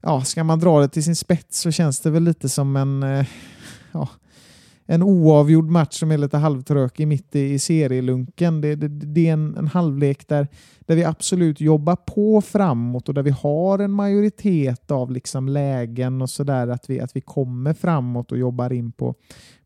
[0.02, 3.02] ja, ska man dra det till sin spets så känns det väl lite som en
[3.02, 3.26] eh,
[3.92, 4.08] ja,
[4.92, 8.60] en oavgjord match som är lite halvtrökig mitt i, i serielunken.
[8.60, 10.48] Det, det, det är en, en, halvlek där,
[10.80, 16.22] där vi absolut jobbar på framåt och där vi har en majoritet av liksom lägen
[16.22, 16.68] och sådär.
[16.68, 19.14] Att vi, att vi kommer framåt och jobbar in på,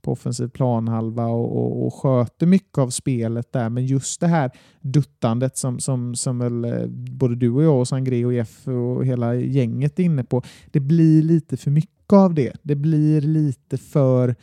[0.03, 3.69] på offensiv planhalva och, och, och sköter mycket av spelet där.
[3.69, 7.89] Men just det här duttandet som, som, som väl eh, både du och jag och
[7.89, 10.43] Sangre och Jeff och hela gänget är inne på.
[10.71, 12.57] Det blir lite för mycket av det.
[12.63, 14.35] Det blir lite för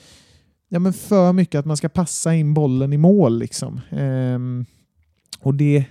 [0.73, 3.39] ja, men för mycket att man ska passa in bollen i mål.
[3.39, 3.81] Liksom.
[3.89, 4.65] Ehm,
[5.39, 5.85] och det,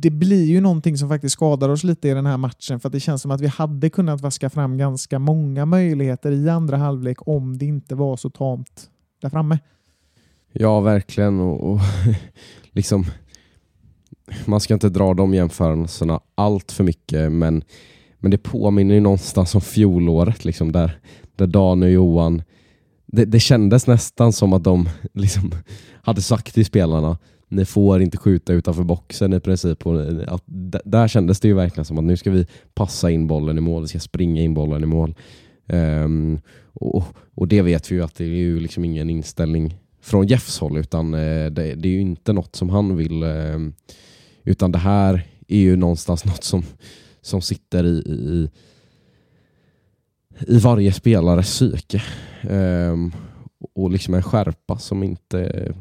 [0.00, 2.92] det blir ju någonting som faktiskt skadar oss lite i den här matchen för att
[2.92, 7.28] det känns som att vi hade kunnat vaska fram ganska många möjligheter i andra halvlek
[7.28, 8.90] om det inte var så tamt
[9.22, 9.58] där framme.
[10.52, 11.40] Ja, verkligen.
[11.40, 11.80] Och, och
[12.70, 13.04] liksom,
[14.44, 17.64] man ska inte dra de jämförelserna allt för mycket, men,
[18.18, 20.98] men det påminner ju någonstans om fjolåret, liksom, där,
[21.36, 22.42] där Dan och Johan
[23.06, 25.54] det, det kändes nästan som att de liksom
[26.02, 29.86] hade sagt till spelarna ni får inte skjuta utanför boxen i princip.
[29.86, 30.42] Och eh, att,
[30.84, 33.82] där kändes det ju verkligen som att nu ska vi passa in bollen i mål,
[33.82, 35.14] vi ska springa in bollen i mål.
[35.66, 36.40] Um,
[36.72, 40.58] och, och, det vet vi ju att det är ju liksom ingen inställning från Jeffs
[40.58, 43.22] håll, utan eh, det, det, är ju inte något som han vill.
[43.22, 43.74] Ehm,
[44.44, 46.62] utan det här är ju någonstans något som,
[47.22, 48.48] som sitter i, i
[50.40, 52.02] i varje spelares psyke.
[52.48, 53.12] Um,
[53.74, 55.72] och liksom en skärpa som inte,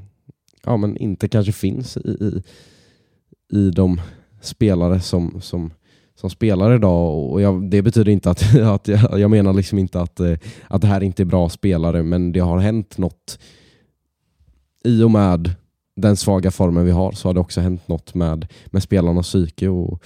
[0.63, 2.43] ja, men inte kanske finns i, i,
[3.57, 4.01] i de
[4.41, 5.71] spelare som, som,
[6.15, 7.31] som spelar idag.
[7.31, 10.37] Och jag, det betyder inte att, att jag, jag menar liksom inte att, eh,
[10.67, 13.39] att det här inte är bra spelare, men det har hänt något
[14.83, 15.55] i och med
[15.95, 19.67] den svaga formen vi har så har det också hänt något med, med spelarnas psyke
[19.67, 20.03] och,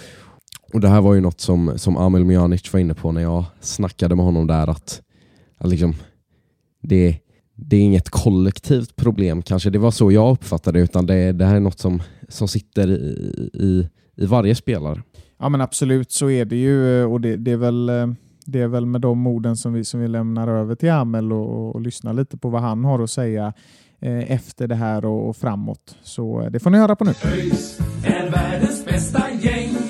[0.73, 3.45] och det här var ju något som, som Amil Mjanic var inne på när jag
[3.59, 5.01] snackade med honom där att,
[5.57, 5.95] att liksom,
[6.81, 7.17] det,
[7.55, 9.69] det är inget kollektivt problem kanske.
[9.69, 12.87] Det var så jag uppfattade det, utan det, det här är något som, som sitter
[12.87, 15.01] i, i, i varje spelare.
[15.39, 17.91] Ja men absolut så är det ju och det, det, är, väl,
[18.45, 21.75] det är väl med de orden som vi, som vi lämnar över till Amel och,
[21.75, 23.53] och lyssnar lite på vad han har att säga
[24.01, 25.95] eh, efter det här och, och framåt.
[26.03, 27.13] Så eh, det får ni höra på nu.
[27.25, 29.86] ÖIS är världens bästa gäng.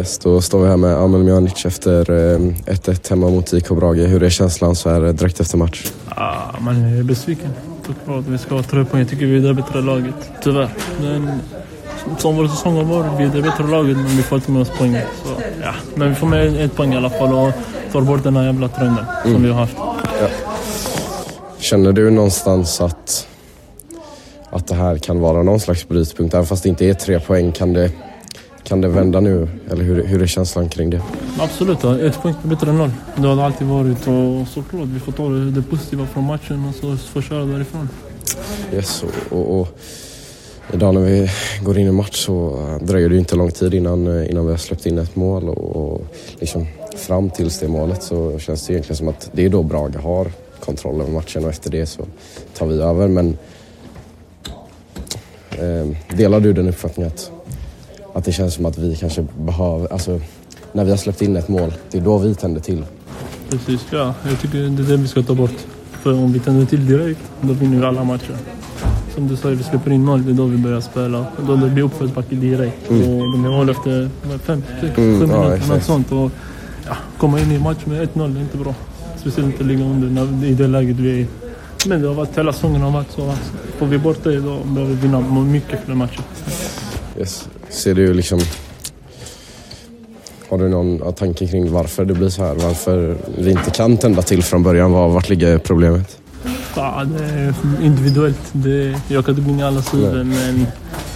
[0.00, 3.96] Yes, då står vi här med Amel Mjanic efter eh, 1-1 hemma mot IK Brage.
[3.96, 5.92] Hur är känslan så här direkt efter match?
[6.08, 7.50] Ah, man är besviken.
[7.86, 8.24] Såklart.
[8.28, 9.00] Vi ska ha tre poäng.
[9.00, 10.14] Jag tycker vi är det bättre laget.
[10.42, 10.68] Tyvärr.
[11.00, 11.30] Men
[12.18, 14.62] som vår säsong har varit, vi är det bättre laget men vi får inte med
[14.62, 14.96] oss poäng.
[15.24, 15.74] Så, ja.
[15.94, 17.52] Men vi får med ett poäng i alla fall och
[17.92, 19.76] tar bort den här jävla trenden som vi har haft.
[20.20, 20.28] Ja.
[21.58, 23.26] Känner du någonstans att,
[24.50, 26.34] att det här kan vara någon slags brytpunkt?
[26.34, 27.90] Även fast det inte är tre poäng, kan det,
[28.70, 29.48] kan det vända nu?
[29.70, 31.02] Eller hur, hur är känslan kring det?
[31.38, 32.90] Absolut, ett poäng är bättre än noll.
[33.16, 36.74] Det har det alltid varit och såklart vi får ta det, positiva från matchen och
[36.74, 37.88] så får köra därifrån.
[38.72, 39.78] Yes, och, och, och
[40.72, 41.30] idag när vi
[41.62, 44.58] går in i match så dröjer det ju inte lång tid innan, innan vi har
[44.58, 46.02] släppt in ett mål och, och
[46.38, 46.66] liksom
[46.96, 50.32] fram tills det målet så känns det egentligen som att det är då Braga har
[50.64, 52.02] kontroll över matchen och efter det så
[52.58, 53.08] tar vi över.
[53.08, 53.38] Men
[55.50, 57.30] eh, delar du den uppfattningen att,
[58.14, 60.20] att det känns som att vi kanske behöver, alltså
[60.72, 62.84] när vi har släppt in ett mål, det är då vi tänder till.
[63.50, 64.14] Precis, ja.
[64.28, 65.54] Jag tycker det är det vi ska ta bort.
[65.90, 68.36] För om vi tänder till direkt, då vinner vi alla matcher.
[69.14, 71.26] Som du säger, vi släpper in mål, det är då vi börjar spela.
[71.46, 72.90] Då det blir uppförsbacke direkt.
[72.90, 73.02] Mm.
[73.02, 75.70] Och de gör mål efter vad, fem, sex, Mm, sju ja, minuter, exakt.
[75.72, 76.12] något sånt.
[76.12, 76.30] Och,
[76.86, 78.74] ja, komma in i match med 1-0 är inte bra.
[79.18, 81.26] Speciellt inte ligga under när, i det läget vi är i.
[81.86, 83.34] Men det har varit, hela säsongen har varit så.
[83.78, 86.22] Får vi bort det, då behöver vi vinna mycket fler matcher.
[87.18, 87.48] Yes.
[87.70, 88.40] Ser du liksom...
[90.48, 92.54] Har du någon tanke kring varför det blir så här?
[92.54, 94.92] Varför vi inte kan tända till från början?
[94.92, 96.18] Var, vart ligger problemet?
[96.76, 98.40] Ja, det är individuellt.
[98.52, 100.66] Det, jag kan inte gå in i alla sidor, men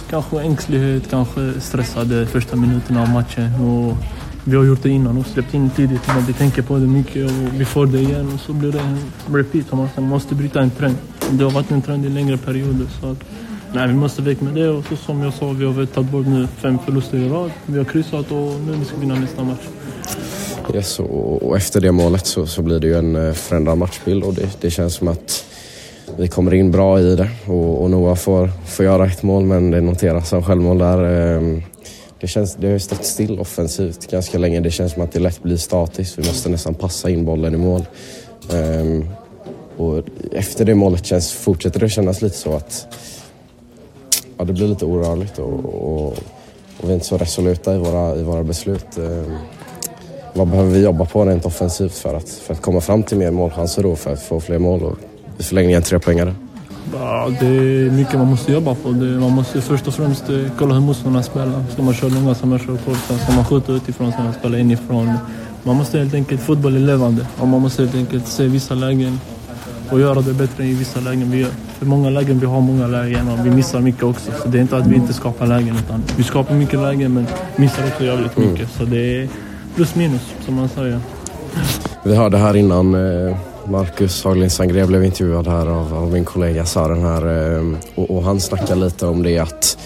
[0.09, 3.53] kanske ängslighet, kanske stressade första minuterna av matchen.
[3.55, 3.97] Och
[4.43, 7.25] vi har gjort det innan och släppt in tidigt, men vi tänker på det mycket
[7.25, 8.97] och vi får det igen och så blir det en
[9.35, 9.65] repeat.
[9.71, 10.95] Man måste bryta en trend.
[11.31, 12.87] Det har varit en trend i längre perioder.
[13.01, 13.17] Så att,
[13.75, 16.11] nej, vi måste väck med det och så som jag sa, vi har väl tagit
[16.11, 17.51] bort nu fem förluster i rad.
[17.65, 19.61] Vi har kryssat och nu vi ska vinna nästa match.
[20.73, 24.23] Yes, och, och efter det målet så, så blir det ju en eh, förändrad matchbild
[24.23, 25.45] och det, det känns som att
[26.17, 29.71] vi kommer in bra i det och, och Noah får, får göra ett mål men
[29.71, 31.03] det noteras som självmål där.
[31.03, 31.63] Ehm,
[32.19, 34.59] det, känns, det har ju stått still offensivt ganska länge.
[34.59, 36.19] Det känns som att det lätt blir statiskt.
[36.19, 37.85] Vi måste nästan passa in bollen i mål.
[38.53, 39.09] Ehm,
[39.77, 42.87] och efter det målet känns, fortsätter det kännas lite så att
[44.37, 46.07] ja, det blir lite orörligt och, och,
[46.77, 48.97] och vi är inte så resoluta i våra, i våra beslut.
[48.97, 49.33] Eh,
[50.33, 53.31] vad behöver vi jobba på rent offensivt för att, för att komma fram till mer
[53.31, 54.97] målchanser och för att få fler mål och
[55.37, 56.35] i förlängningen trepoängare?
[56.93, 58.89] Ja, det är mycket man måste jobba på.
[58.89, 61.63] Det, man måste först och främst eh, kolla hur motståndarna spelar.
[61.73, 64.59] Ska man köra långa, ska man köra korta, ska man skjuta utifrån, ska man spela
[64.59, 65.13] inifrån.
[65.63, 69.19] Man måste helt enkelt, fotboll är levande och man måste helt enkelt se vissa lägen
[69.89, 71.51] och göra det bättre i vissa lägen vi gör.
[71.79, 74.31] För många lägen, vi har många lägen och vi missar mycket också.
[74.43, 77.27] Så det är inte att vi inte skapar lägen utan vi skapar mycket lägen men
[77.55, 78.51] missar också jävligt Mm.
[78.51, 78.69] mycket.
[78.77, 79.29] Så det är
[79.75, 80.99] plus minus som man säger.
[82.03, 82.95] Vi hörde här innan
[83.27, 87.63] eh, Marcus Haglind Sangré blev intervjuad här av, av min kollega Sören här eh,
[87.95, 89.77] och, och han snackade lite om det att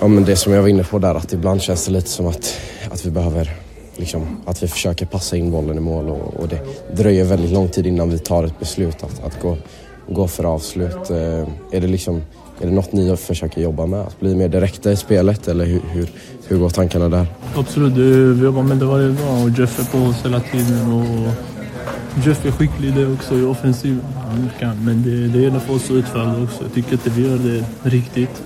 [0.00, 2.26] Ja men det som jag var inne på där att ibland känns det lite som
[2.26, 3.50] att, att vi behöver
[3.96, 6.60] liksom, att vi försöker passa in bollen i mål och, och det
[6.96, 9.56] dröjer väldigt lång tid innan vi tar ett beslut att, att gå,
[10.08, 11.10] gå för avslut.
[11.10, 12.22] Eh, är det liksom
[12.60, 14.00] är det något ni försöker jobba med?
[14.00, 16.08] Att bli mer direkta i spelet eller hur, hur,
[16.46, 17.26] hur går tankarna där?
[17.56, 20.92] Absolut, det, vi jobbar med det varje dag och Jeff är på oss hela tiden.
[20.92, 21.32] Och
[22.26, 23.98] Jeff är skicklig det också i offensiv.
[24.28, 26.62] Han kan, men det, det gäller för oss att utföra det också.
[26.62, 28.42] Jag tycker inte vi gör det riktigt.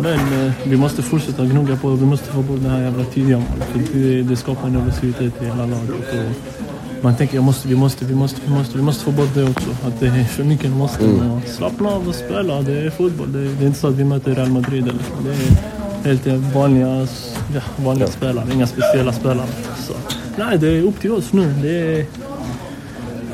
[0.00, 1.96] Men eh, vi måste fortsätta gnugga på det.
[1.96, 3.92] Vi måste få bort det här jävla tidiga målet.
[3.92, 5.90] Det, det skapar en nervositet i hela laget.
[5.90, 6.67] Och
[7.02, 9.42] man tänker jag måste, vi måste, vi måste, vi måste, vi måste få bort det
[9.50, 9.70] också.
[9.86, 11.04] Att det är för mycket måste.
[11.04, 11.40] Mm.
[11.46, 12.62] Slappna av och spela.
[12.62, 13.32] Det är fotboll.
[13.32, 15.22] Det, det är inte så att vi möter Real Madrid eller så.
[15.24, 17.06] Det är helt vanliga,
[17.54, 18.46] ja, vanliga spelare.
[18.54, 19.46] Inga speciella spelare.
[19.86, 19.92] Så,
[20.36, 21.54] nej, det är upp till oss nu.
[21.62, 21.70] Det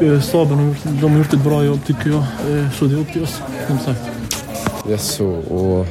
[0.00, 2.18] är, eh, Staben har gjort, de har gjort ett bra jobb tycker jag.
[2.58, 4.00] Eh, Så det är upp till oss, som sagt.
[4.88, 5.86] Yes, och, och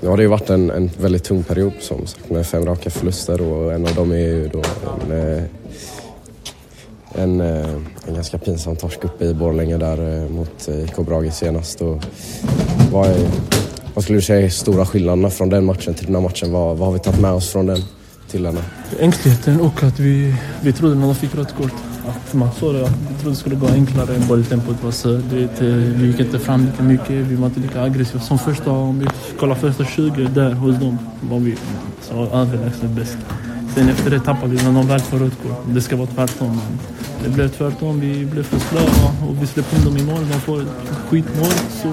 [0.00, 2.90] nu har det ju varit en, en väldigt tung period som sagt med fem raka
[2.90, 4.62] förluster och en av dem är ju då
[5.04, 5.42] en, eh,
[7.14, 7.70] en, eh,
[8.06, 11.80] en ganska pinsam torsk uppe i Borlänge där eh, mot eh, IK Brage senast.
[11.80, 12.04] Och
[12.92, 13.28] vad, är,
[13.94, 16.52] vad skulle du säga är stora skillnaderna från den matchen till den här matchen?
[16.52, 17.78] Vad, vad har vi tagit med oss från den
[18.30, 18.60] till denna?
[19.00, 21.72] Ängsligheten och att vi, vi trodde när de fick rött kort.
[22.08, 22.80] att man såg det.
[23.08, 24.18] Vi trodde det skulle gå enklare.
[24.28, 25.08] Bolltempot var så.
[25.08, 25.60] Du vet,
[26.00, 27.10] vi gick inte fram lika mycket.
[27.10, 28.20] Vi var inte lika aggressiva.
[28.20, 29.06] Som första, om vi
[29.38, 31.56] kollar första 20 där hos dem var vi
[32.02, 33.18] så överlägset bäst.
[33.74, 35.64] Sen efter det tappade vi när de väl får rött kort.
[35.74, 36.60] Det ska vara tvärtom.
[37.24, 38.00] Det blev tvärtom.
[38.00, 40.28] Vi blev för slöa och vi släppte in dem i mål.
[40.32, 40.68] De får ett
[41.08, 41.52] skitmål
[41.82, 41.92] så,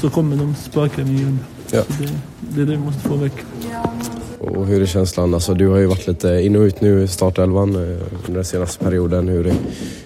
[0.00, 1.38] så kommer de spöka igen.
[1.70, 1.82] Ja.
[1.82, 2.08] Så det,
[2.40, 3.32] det är det vi måste få väck.
[4.38, 5.34] Och hur är känslan?
[5.34, 8.44] Alltså, du har ju varit lite in och ut nu i startelvan eh, under den
[8.44, 9.28] senaste perioden.
[9.28, 9.54] Hur är,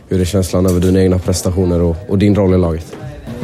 [0.08, 2.96] hur är känslan över dina egna prestationer och, och din roll i laget?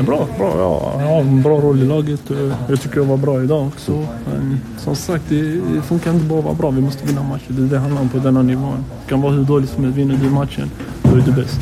[0.06, 0.54] Bra, bra.
[0.56, 2.20] Ja, jag har en bra roll i laget.
[2.68, 3.92] Jag tycker jag var bra idag också.
[4.24, 6.70] Men som sagt, det, funkar inte bara att vara bra.
[6.70, 7.46] Vi måste vinna matchen.
[7.48, 8.84] Det det handlar om på denna nivån.
[9.02, 9.98] Det kan vara hur dåligt som helst.
[9.98, 10.70] Vinner du matchen,
[11.02, 11.60] då är du bäst.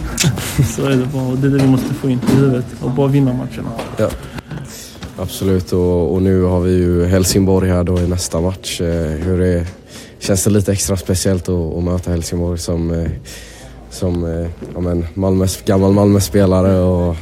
[0.76, 1.34] Så är det bara.
[1.34, 2.64] Det är det vi måste få in i huvudet.
[2.82, 3.70] Och bara vinna matcherna.
[3.96, 4.08] Ja.
[5.16, 8.80] Absolut, och, och nu har vi ju Helsingborg här då i nästa match.
[8.80, 9.66] Eh, Hur är,
[10.18, 13.10] känns det lite extra speciellt att, att möta Helsingborg som, eh,
[13.90, 17.16] som eh, ja, men Malmös, gammal Malmö-spelare och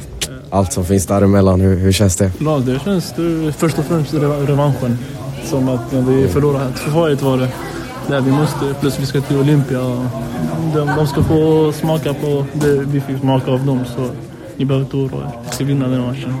[0.49, 1.61] allt som finns däremellan.
[1.61, 2.31] Hur, hur känns det?
[2.39, 4.97] Ja, det känns det, först och främst re- revanschen.
[5.45, 6.91] Som att när vi förlorade här.
[6.91, 7.49] Tvååret var det.
[8.07, 9.79] Där vi måste, plus vi ska till Olympia.
[10.73, 13.79] De, de ska få smaka på det vi fick smaka av dem.
[13.95, 14.09] Så
[14.57, 15.31] ni behöver inte oroa er.
[15.45, 16.33] Vi ska vinna den matchen.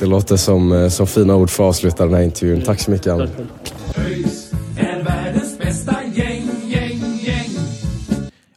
[0.00, 2.62] Det låter som, eh, som fina ord för att avsluta den här intervjun.
[2.62, 3.28] Tack så mycket gäng.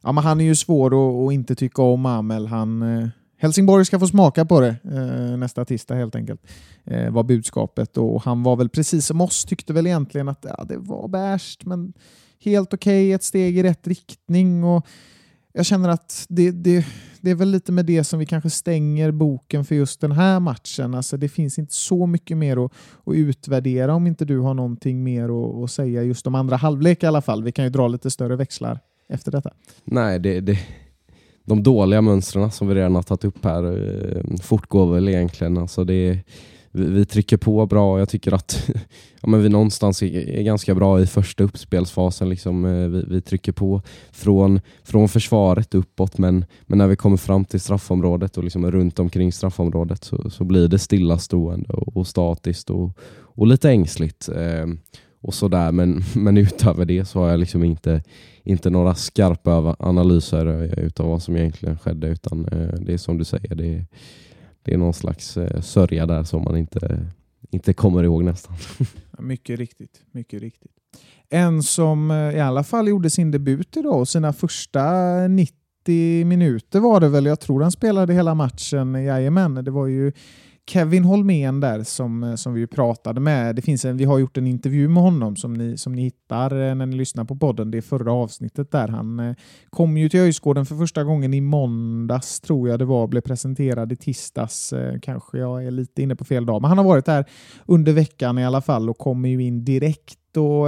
[0.03, 2.47] Ja, men han är ju svår att, att inte tycka om Amel.
[2.47, 3.07] Han, eh,
[3.41, 6.41] Helsingborg ska få smaka på det eh, nästa tisdag helt enkelt.
[6.85, 10.65] Eh, var budskapet och han var väl precis som oss tyckte väl egentligen att ja,
[10.69, 11.93] det var bärst men
[12.43, 14.87] helt okej, ett steg i rätt riktning och
[15.53, 16.85] jag känner att det, det,
[17.21, 20.39] det är väl lite med det som vi kanske stänger boken för just den här
[20.39, 20.93] matchen.
[20.95, 22.71] Alltså det finns inte så mycket mer att,
[23.05, 27.03] att utvärdera om inte du har någonting mer att, att säga just om andra halvlek
[27.03, 27.43] i alla fall.
[27.43, 28.79] Vi kan ju dra lite större växlar
[29.09, 29.53] efter detta.
[29.83, 30.59] Nej, det, det,
[31.45, 35.57] de dåliga mönstren som vi redan har tagit upp här eh, fortgår väl egentligen.
[35.57, 36.19] Alltså det,
[36.71, 37.99] vi, vi trycker på bra.
[37.99, 38.69] Jag tycker att
[39.21, 42.29] ja, men vi någonstans är, är ganska bra i första uppspelsfasen.
[42.29, 43.81] Liksom, eh, vi, vi trycker på
[44.11, 48.99] från, från försvaret uppåt men, men när vi kommer fram till straffområdet och liksom runt
[48.99, 52.97] omkring straffområdet så, så blir det stillastående och, och statiskt och,
[53.35, 54.29] och lite ängsligt.
[54.29, 54.67] Eh,
[55.21, 55.71] och sådär.
[55.71, 58.03] Men, men utöver det så har jag liksom inte,
[58.43, 63.23] inte några skarpa analyser utav vad som egentligen skedde utan eh, det är som du
[63.23, 63.85] säger, det är,
[64.63, 67.05] det är någon slags eh, sörja där som man inte,
[67.51, 68.55] inte kommer ihåg nästan.
[69.19, 70.01] Mycket riktigt.
[70.11, 70.71] Mycket riktigt.
[71.29, 74.81] En som eh, i alla fall gjorde sin debut idag och sina första
[75.27, 77.25] 90 minuter var det väl.
[77.25, 78.93] Jag tror han spelade hela matchen.
[78.93, 80.11] Jajamän, det var ju
[80.69, 83.55] Kevin Holmén där som, eh, som vi pratade med.
[83.55, 86.51] Det finns en, vi har gjort en intervju med honom som ni, som ni hittar
[86.51, 87.71] eh, när ni lyssnar på podden.
[87.71, 88.87] Det är förra avsnittet där.
[88.87, 89.35] Han eh,
[89.69, 93.07] kom ju till Öjsgården för första gången i måndags tror jag det var.
[93.07, 94.73] Blev presenterad i tisdags.
[95.01, 96.61] Kanske jag är lite inne på fel dag.
[96.61, 97.25] Men han har varit där
[97.65, 100.67] under veckan i alla fall och kommer ju in direkt och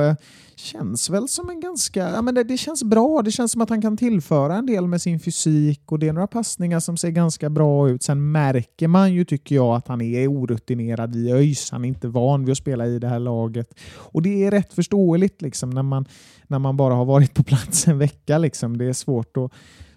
[0.64, 3.22] känns väl som en ganska, ja men det, det känns bra.
[3.22, 6.14] Det känns som att han kan tillföra en del med sin fysik och det är
[6.14, 8.04] några passningar som ser ganska bra ut.
[8.04, 11.72] Sen märker man ju, tycker jag, att han är orutinerad i ÖIS.
[11.72, 13.80] Han är inte van vid att spela i det här laget.
[13.96, 16.06] Och det är rätt förståeligt liksom när man,
[16.48, 18.38] när man bara har varit på plats en vecka.
[18.38, 18.78] Liksom.
[18.78, 19.52] Det är svårt att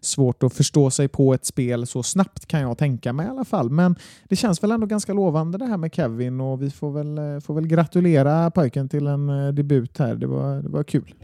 [0.07, 3.45] svårt att förstå sig på ett spel så snabbt kan jag tänka mig i alla
[3.45, 3.71] fall.
[3.71, 3.97] Men
[4.29, 7.41] det känns väl ändå ganska lovande det här med Kevin och vi får väl, eh,
[7.41, 10.15] får väl gratulera pojken till en eh, debut här.
[10.15, 11.15] Det var, det var kul.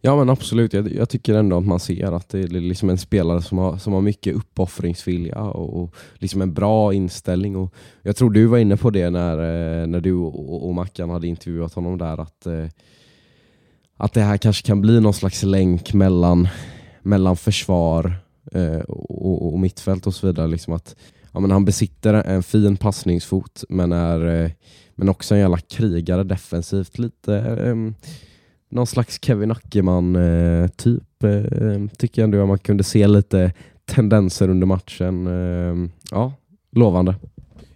[0.00, 2.98] Ja men absolut, jag, jag tycker ändå att man ser att det är liksom en
[2.98, 7.56] spelare som har, som har mycket uppoffringsvilja och, och liksom en bra inställning.
[7.56, 11.10] Och jag tror du var inne på det när, eh, när du och, och Mackan
[11.10, 12.46] hade intervjuat honom där att,
[13.96, 16.48] att det här kanske kan bli någon slags länk mellan,
[17.06, 18.16] mellan försvar
[18.52, 20.46] eh, och, och mittfält och så vidare.
[20.46, 20.96] Liksom att,
[21.32, 24.50] ja, men han besitter en fin passningsfot men är eh,
[24.94, 26.98] men också en jävla krigare defensivt.
[26.98, 27.74] Lite eh,
[28.70, 30.22] någon slags Kevin Ackerman-typ
[30.62, 31.24] Eh, typ,
[31.62, 33.52] ehm, tycker jag ändå man kunde se lite
[33.84, 35.26] tendenser under matchen.
[35.26, 36.32] Eh, ja,
[36.72, 37.14] lovande.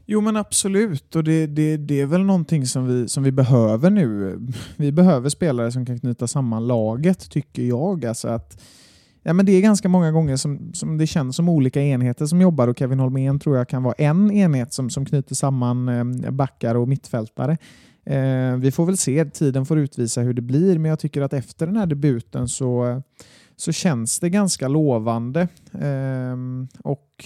[0.06, 3.90] Jo men absolut och det, det, det är väl någonting som vi, som vi behöver
[3.90, 4.38] nu.
[4.76, 8.04] Vi behöver spelare som kan knyta samman laget tycker jag.
[8.04, 8.62] Alltså att,
[9.22, 12.40] ja, men det är ganska många gånger som, som det känns som olika enheter som
[12.40, 16.30] jobbar och Kevin Holmén tror jag kan vara en enhet som, som knyter samman eh,
[16.30, 17.56] backar och mittfältare.
[18.04, 21.32] Eh, vi får väl se, tiden får utvisa hur det blir men jag tycker att
[21.32, 23.02] efter den här debuten så,
[23.56, 25.48] så känns det ganska lovande.
[25.72, 26.36] Eh,
[26.84, 27.24] och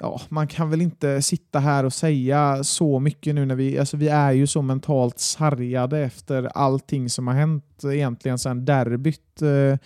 [0.00, 3.96] ja, man kan väl inte sitta här och säga så mycket nu när vi, alltså
[3.96, 9.42] vi är ju så mentalt sargade efter allting som har hänt egentligen sedan derbyt.
[9.42, 9.78] Eh,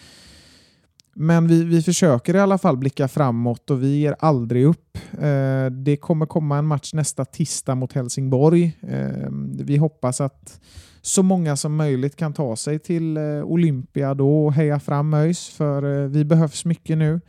[1.15, 4.99] men vi, vi försöker i alla fall blicka framåt och vi ger aldrig upp.
[5.13, 8.79] Eh, det kommer komma en match nästa tisdag mot Helsingborg.
[8.89, 10.61] Eh, vi hoppas att
[11.03, 15.49] så många som möjligt kan ta sig till eh, Olympia då och heja fram ÖIS
[15.49, 17.21] för eh, vi behövs mycket nu.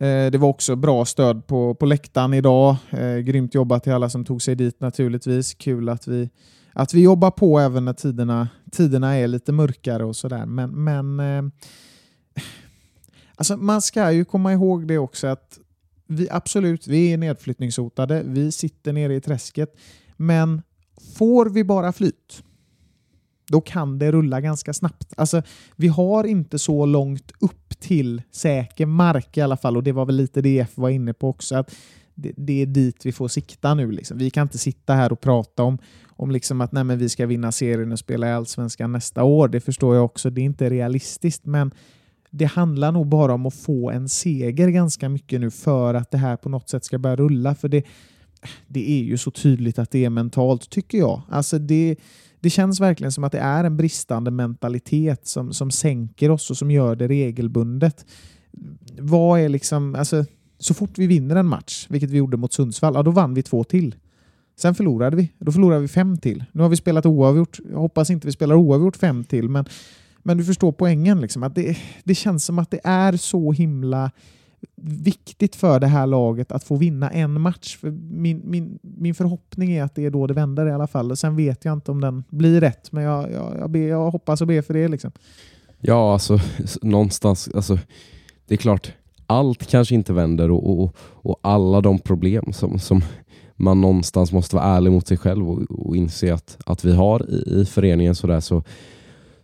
[0.00, 2.76] Eh, det var också bra stöd på, på läktaren idag.
[2.90, 5.54] Eh, grymt jobbat till alla som tog sig dit naturligtvis.
[5.54, 6.30] Kul att vi,
[6.72, 10.46] att vi jobbar på även när tiderna, tiderna är lite mörkare och sådär.
[10.46, 11.52] Men, men eh,
[13.36, 15.58] alltså man ska ju komma ihåg det också att
[16.06, 18.22] vi absolut, vi är nedflyttningshotade.
[18.26, 19.76] Vi sitter nere i träsket.
[20.16, 20.62] Men
[21.18, 22.42] får vi bara flyt,
[23.50, 25.12] då kan det rulla ganska snabbt.
[25.16, 25.42] Alltså,
[25.76, 30.06] vi har inte så långt upp till säker mark i alla fall och det var
[30.06, 31.56] väl lite det F var inne på också.
[31.56, 31.74] att
[32.14, 33.90] det, det är dit vi får sikta nu.
[33.90, 34.18] Liksom.
[34.18, 35.78] Vi kan inte sitta här och prata om,
[36.08, 39.48] om liksom att nej, men vi ska vinna serien och spela i Allsvenskan nästa år.
[39.48, 41.46] Det förstår jag också, det är inte realistiskt.
[41.46, 41.70] Men
[42.36, 46.18] det handlar nog bara om att få en seger ganska mycket nu för att det
[46.18, 47.54] här på något sätt ska börja rulla.
[47.54, 47.82] För det,
[48.66, 51.22] det är ju så tydligt att det är mentalt, tycker jag.
[51.28, 51.96] Alltså det,
[52.40, 56.56] det känns verkligen som att det är en bristande mentalitet som, som sänker oss och
[56.56, 58.06] som gör det regelbundet.
[58.98, 60.24] Vad är liksom, alltså,
[60.58, 63.42] så fort vi vinner en match, vilket vi gjorde mot Sundsvall, ja, då vann vi
[63.42, 63.94] två till.
[64.58, 65.32] Sen förlorade vi.
[65.38, 66.44] Då förlorade vi fem till.
[66.52, 67.58] Nu har vi spelat oavgjort.
[67.70, 69.64] Jag hoppas inte vi spelar oavgjort fem till, men,
[70.26, 71.20] men du förstår poängen.
[71.20, 74.10] Liksom, att det, det känns som att det är så himla
[74.82, 77.76] viktigt för det här laget att få vinna en match.
[77.76, 81.16] För min, min, min förhoppning är att det är då det vänder i alla fall.
[81.16, 84.40] Sen vet jag inte om den blir rätt, men jag, jag, jag, ber, jag hoppas
[84.40, 84.88] och ber för det.
[84.88, 85.12] Liksom.
[85.80, 86.38] Ja, alltså
[86.82, 87.78] någonstans, alltså,
[88.46, 88.92] det är klart,
[89.26, 93.02] allt kanske inte vänder och, och, och alla de problem som, som
[93.56, 97.30] man någonstans måste vara ärlig mot sig själv och, och inse att, att vi har
[97.30, 98.62] i, i föreningen sådär så så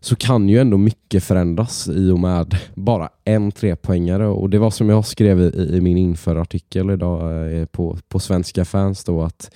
[0.04, 4.26] så kan ju ändå mycket förändras i och med bara en trepoängare.
[4.26, 8.64] Och det var som jag skrev i, i min införartikel idag eh, på, på Svenska
[8.64, 9.50] fans då att,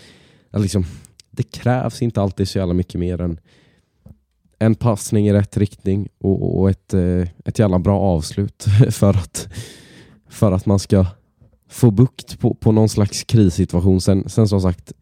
[0.51, 0.85] att liksom,
[1.31, 3.41] det krävs inte alltid så jävla mycket mer än
[4.59, 9.49] en passning i rätt riktning och, och ett, eh, ett jävla bra avslut för att,
[10.29, 11.07] för att man ska
[11.69, 14.01] få bukt på, på någon slags krissituation.
[14.01, 14.93] Sen, sen som sagt,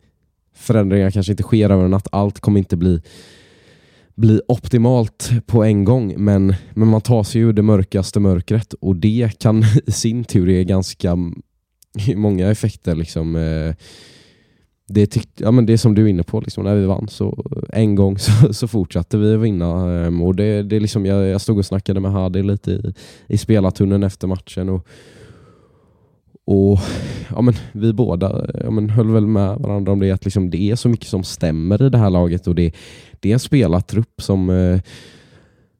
[0.54, 2.08] förändringar kanske inte sker över en natt.
[2.12, 3.02] Allt kommer inte bli
[4.14, 8.96] bli optimalt på en gång men, men man tar sig ur det mörkaste mörkret och
[8.96, 11.16] det kan i sin tur ge ganska
[12.14, 12.94] många effekter.
[12.94, 13.36] Liksom.
[13.36, 13.74] Eh,
[14.88, 17.44] det, tyck, ja, men det som du är inne på, liksom, när vi vann så
[17.72, 19.66] en gång så, så fortsatte vi att vinna.
[20.04, 22.94] Eh, och det, det liksom, jag, jag stod och snackade med Hadi lite i,
[23.26, 24.88] i spelartunneln efter matchen och,
[26.44, 26.78] och
[27.30, 30.70] ja, men, vi båda ja, men, höll väl med varandra om det, att liksom, det
[30.70, 32.74] är så mycket som stämmer i det här laget och det,
[33.20, 34.80] det är en spelartrupp som, eh,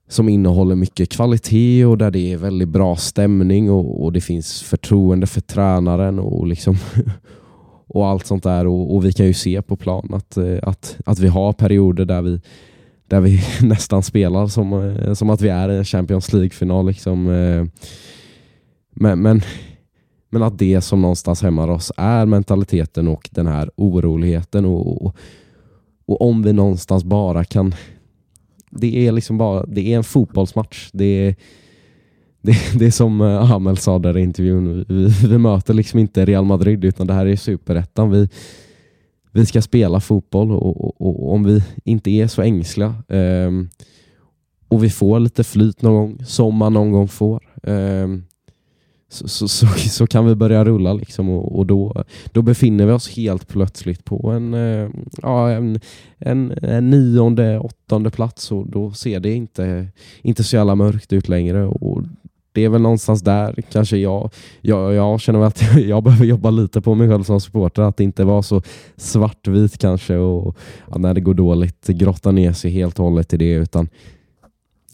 [0.09, 4.63] som innehåller mycket kvalitet och där det är väldigt bra stämning och, och det finns
[4.63, 6.77] förtroende för tränaren och, liksom
[7.87, 8.67] och allt sånt där.
[8.67, 12.05] Och, och, vi kan ju se på plan att, eh, att, att vi har perioder
[12.05, 12.41] där vi,
[13.09, 16.87] där vi nästan spelar som, eh, som att vi är i en Champions League-final.
[16.87, 17.29] Liksom.
[17.29, 17.65] Eh.
[18.97, 19.43] Men, men,
[20.35, 25.17] men att det som någonstans hämmar oss är mentaliteten och den här oroligheten och,
[26.07, 27.75] och om vi någonstans bara kan...
[28.71, 30.91] Det är liksom bara det är en fotbollsmatch.
[30.93, 31.35] Det är,
[32.43, 34.85] det, det är som eh, Hamel sa där i intervjun.
[34.89, 38.11] Vi, vi, möter liksom inte Real Madrid utan det här är superettan.
[38.11, 38.29] Vi,
[39.33, 43.69] vi ska spela fotboll och, och, och om vi inte är så ängsliga um,
[44.69, 48.25] och vi får lite flyt någon gång, som man någon gång får, um,
[49.15, 52.93] så, så, så, så, kan vi börja rulla liksom och, och, då, då befinner vi
[52.93, 54.89] oss helt plötsligt på en, eh,
[55.23, 55.81] ja, en,
[56.19, 59.89] en, en nionde, åttonde plats och då ser det inte,
[60.23, 61.67] inte så jävla mörkt ut längre.
[61.67, 62.03] Och
[62.53, 66.81] det är väl någonstans där kanske jag, jag, jag känner att jag behöver jobba lite
[66.81, 68.63] på mig själv som supporter, att inte vara så
[68.97, 70.57] svartvit kanske och
[70.91, 73.89] ja, när det går dåligt grotta ner sig helt och hållet i det utan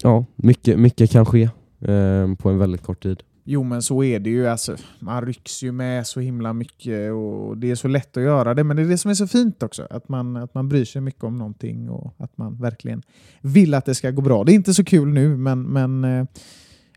[0.03, 1.43] ja, mycket, mycket kan ske
[1.81, 3.23] eh, på en väldigt kort tid.
[3.45, 4.49] Jo men så är det ju.
[4.49, 8.55] Alltså, man rycks ju med så himla mycket och det är så lätt att göra
[8.55, 8.65] det.
[8.65, 9.87] Men det är det som är så fint också.
[9.91, 13.03] Att man, att man bryr sig mycket om någonting och att man verkligen
[13.41, 14.45] vill att det ska gå bra.
[14.45, 16.27] Det är inte så kul nu men, men eh,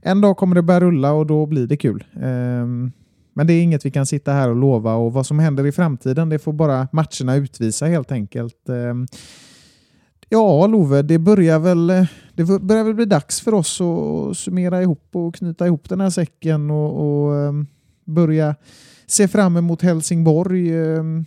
[0.02, 2.04] en dag kommer det börja rulla och då blir det kul.
[2.22, 2.92] Ehm,
[3.34, 5.72] men det är inget vi kan sitta här och lova och vad som händer i
[5.72, 8.70] framtiden det får bara matcherna utvisa helt enkelt.
[8.70, 9.08] Ehm,
[10.30, 14.82] Ja, Love, det börjar väl, eh, det börjar väl bli dags för oss att summera
[14.82, 17.68] ihop och knyta ihop den här säcken och, och ehm,
[18.06, 18.56] börja
[19.08, 20.78] se fram emot Helsingborg.
[20.78, 21.26] Ehm.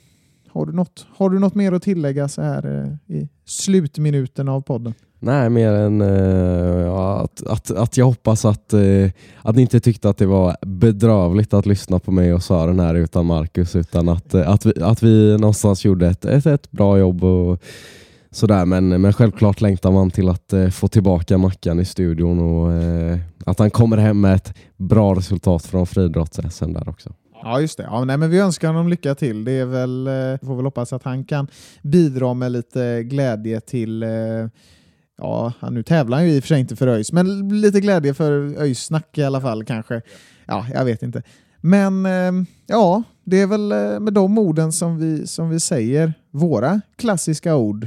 [0.57, 4.61] Har du något, har du något mer att tillägga så här eh, i slutminuten av
[4.61, 4.94] podden?
[5.18, 9.11] Nej, mer än uh, att, att, att jag hoppas att, uh,
[9.42, 12.94] att ni inte tyckte att det var bedrövligt att lyssna på mig och Sören här
[12.94, 16.99] utan Marcus, utan att, uh, att, vi, att vi någonstans gjorde ett, ett, ett bra
[16.99, 17.62] jobb och
[18.37, 18.64] sådär.
[18.66, 23.18] Men, men självklart längtar man till att eh, få tillbaka Mackan i studion och eh,
[23.47, 27.12] att han kommer hem med ett bra resultat från friidrotts där också.
[27.43, 27.82] Ja, just det.
[27.82, 29.45] Ja, nej, men vi önskar honom lycka till.
[29.45, 31.49] Det är väl, eh, får väl hoppas att han kan
[31.82, 34.09] bidra med lite glädje till eh,
[35.18, 38.14] Ja, nu tävlar han ju i och för sig inte för ÖIS, men lite glädje
[38.14, 40.01] för ÖIS snack i alla fall kanske.
[40.47, 41.22] Ja, jag vet inte.
[41.61, 42.32] Men eh,
[42.66, 47.87] ja, det är väl med de orden som vi, som vi säger våra klassiska ord